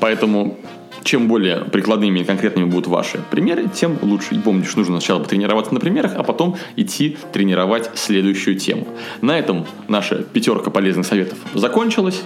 Поэтому 0.01 0.59
чем 1.05 1.29
более 1.29 1.65
прикладными 1.65 2.21
и 2.21 2.25
конкретными 2.25 2.67
будут 2.67 2.87
ваши 2.87 3.21
примеры, 3.31 3.69
тем 3.73 3.99
лучше. 4.03 4.35
И 4.35 4.39
помните, 4.39 4.69
что 4.69 4.79
нужно 4.79 5.01
сначала 5.01 5.21
потренироваться 5.21 5.75
на 5.75 5.81
примерах, 5.81 6.13
а 6.17 6.23
потом 6.23 6.57
идти 6.77 7.17
тренировать 7.33 7.91
следующую 7.95 8.57
тему. 8.57 8.87
На 9.21 9.39
этом 9.39 9.67
наша 9.89 10.17
пятерка 10.17 10.71
полезных 10.71 11.07
советов 11.07 11.39
закончилась. 11.55 12.23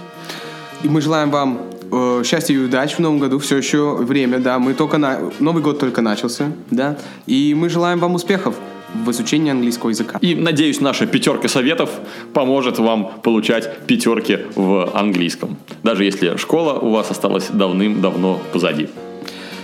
И 0.83 0.89
мы 0.89 1.01
желаем 1.01 1.31
вам 1.31 1.61
э, 1.91 2.21
счастья 2.23 2.53
и 2.53 2.57
удач 2.57 2.93
в 2.93 2.99
новом 2.99 3.19
году. 3.19 3.39
Все 3.39 3.57
еще 3.57 3.95
время, 3.95 4.39
да. 4.39 4.59
Мы 4.59 4.73
только 4.73 4.97
на... 4.97 5.19
Новый 5.39 5.63
год 5.63 5.79
только 5.79 6.01
начался, 6.01 6.51
да. 6.69 6.97
И 7.25 7.55
мы 7.57 7.69
желаем 7.69 7.99
вам 7.99 8.15
успехов 8.15 8.55
в 8.93 9.11
изучении 9.11 9.51
английского 9.51 9.89
языка. 9.89 10.17
И 10.21 10.35
надеюсь, 10.35 10.81
наша 10.81 11.05
пятерка 11.05 11.47
советов 11.47 11.89
поможет 12.33 12.79
вам 12.79 13.11
получать 13.23 13.85
пятерки 13.85 14.39
в 14.55 14.91
английском. 14.93 15.57
Даже 15.83 16.03
если 16.03 16.37
школа 16.37 16.73
у 16.79 16.91
вас 16.91 17.11
осталась 17.11 17.47
давным-давно 17.49 18.39
позади. 18.53 18.89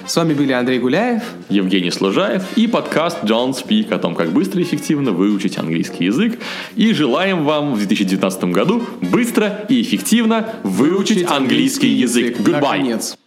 С 0.05 0.17
вами 0.17 0.33
были 0.33 0.51
Андрей 0.51 0.79
Гуляев. 0.79 1.23
Евгений 1.49 1.89
Служаев 1.89 2.43
и 2.57 2.67
подкаст 2.67 3.23
Don't 3.23 3.53
Speak 3.53 3.93
о 3.93 3.99
том, 3.99 4.15
как 4.15 4.31
быстро 4.31 4.59
и 4.59 4.63
эффективно 4.63 5.11
выучить 5.11 5.57
английский 5.57 6.05
язык. 6.05 6.39
И 6.75 6.93
желаем 6.93 7.45
вам 7.45 7.73
в 7.73 7.77
2019 7.77 8.43
году 8.45 8.83
быстро 9.01 9.65
и 9.69 9.81
эффективно 9.81 10.55
выучить 10.63 11.25
английский 11.25 11.87
язык. 11.87 12.37
Goodbye! 12.39 12.59
Наконец. 12.59 13.17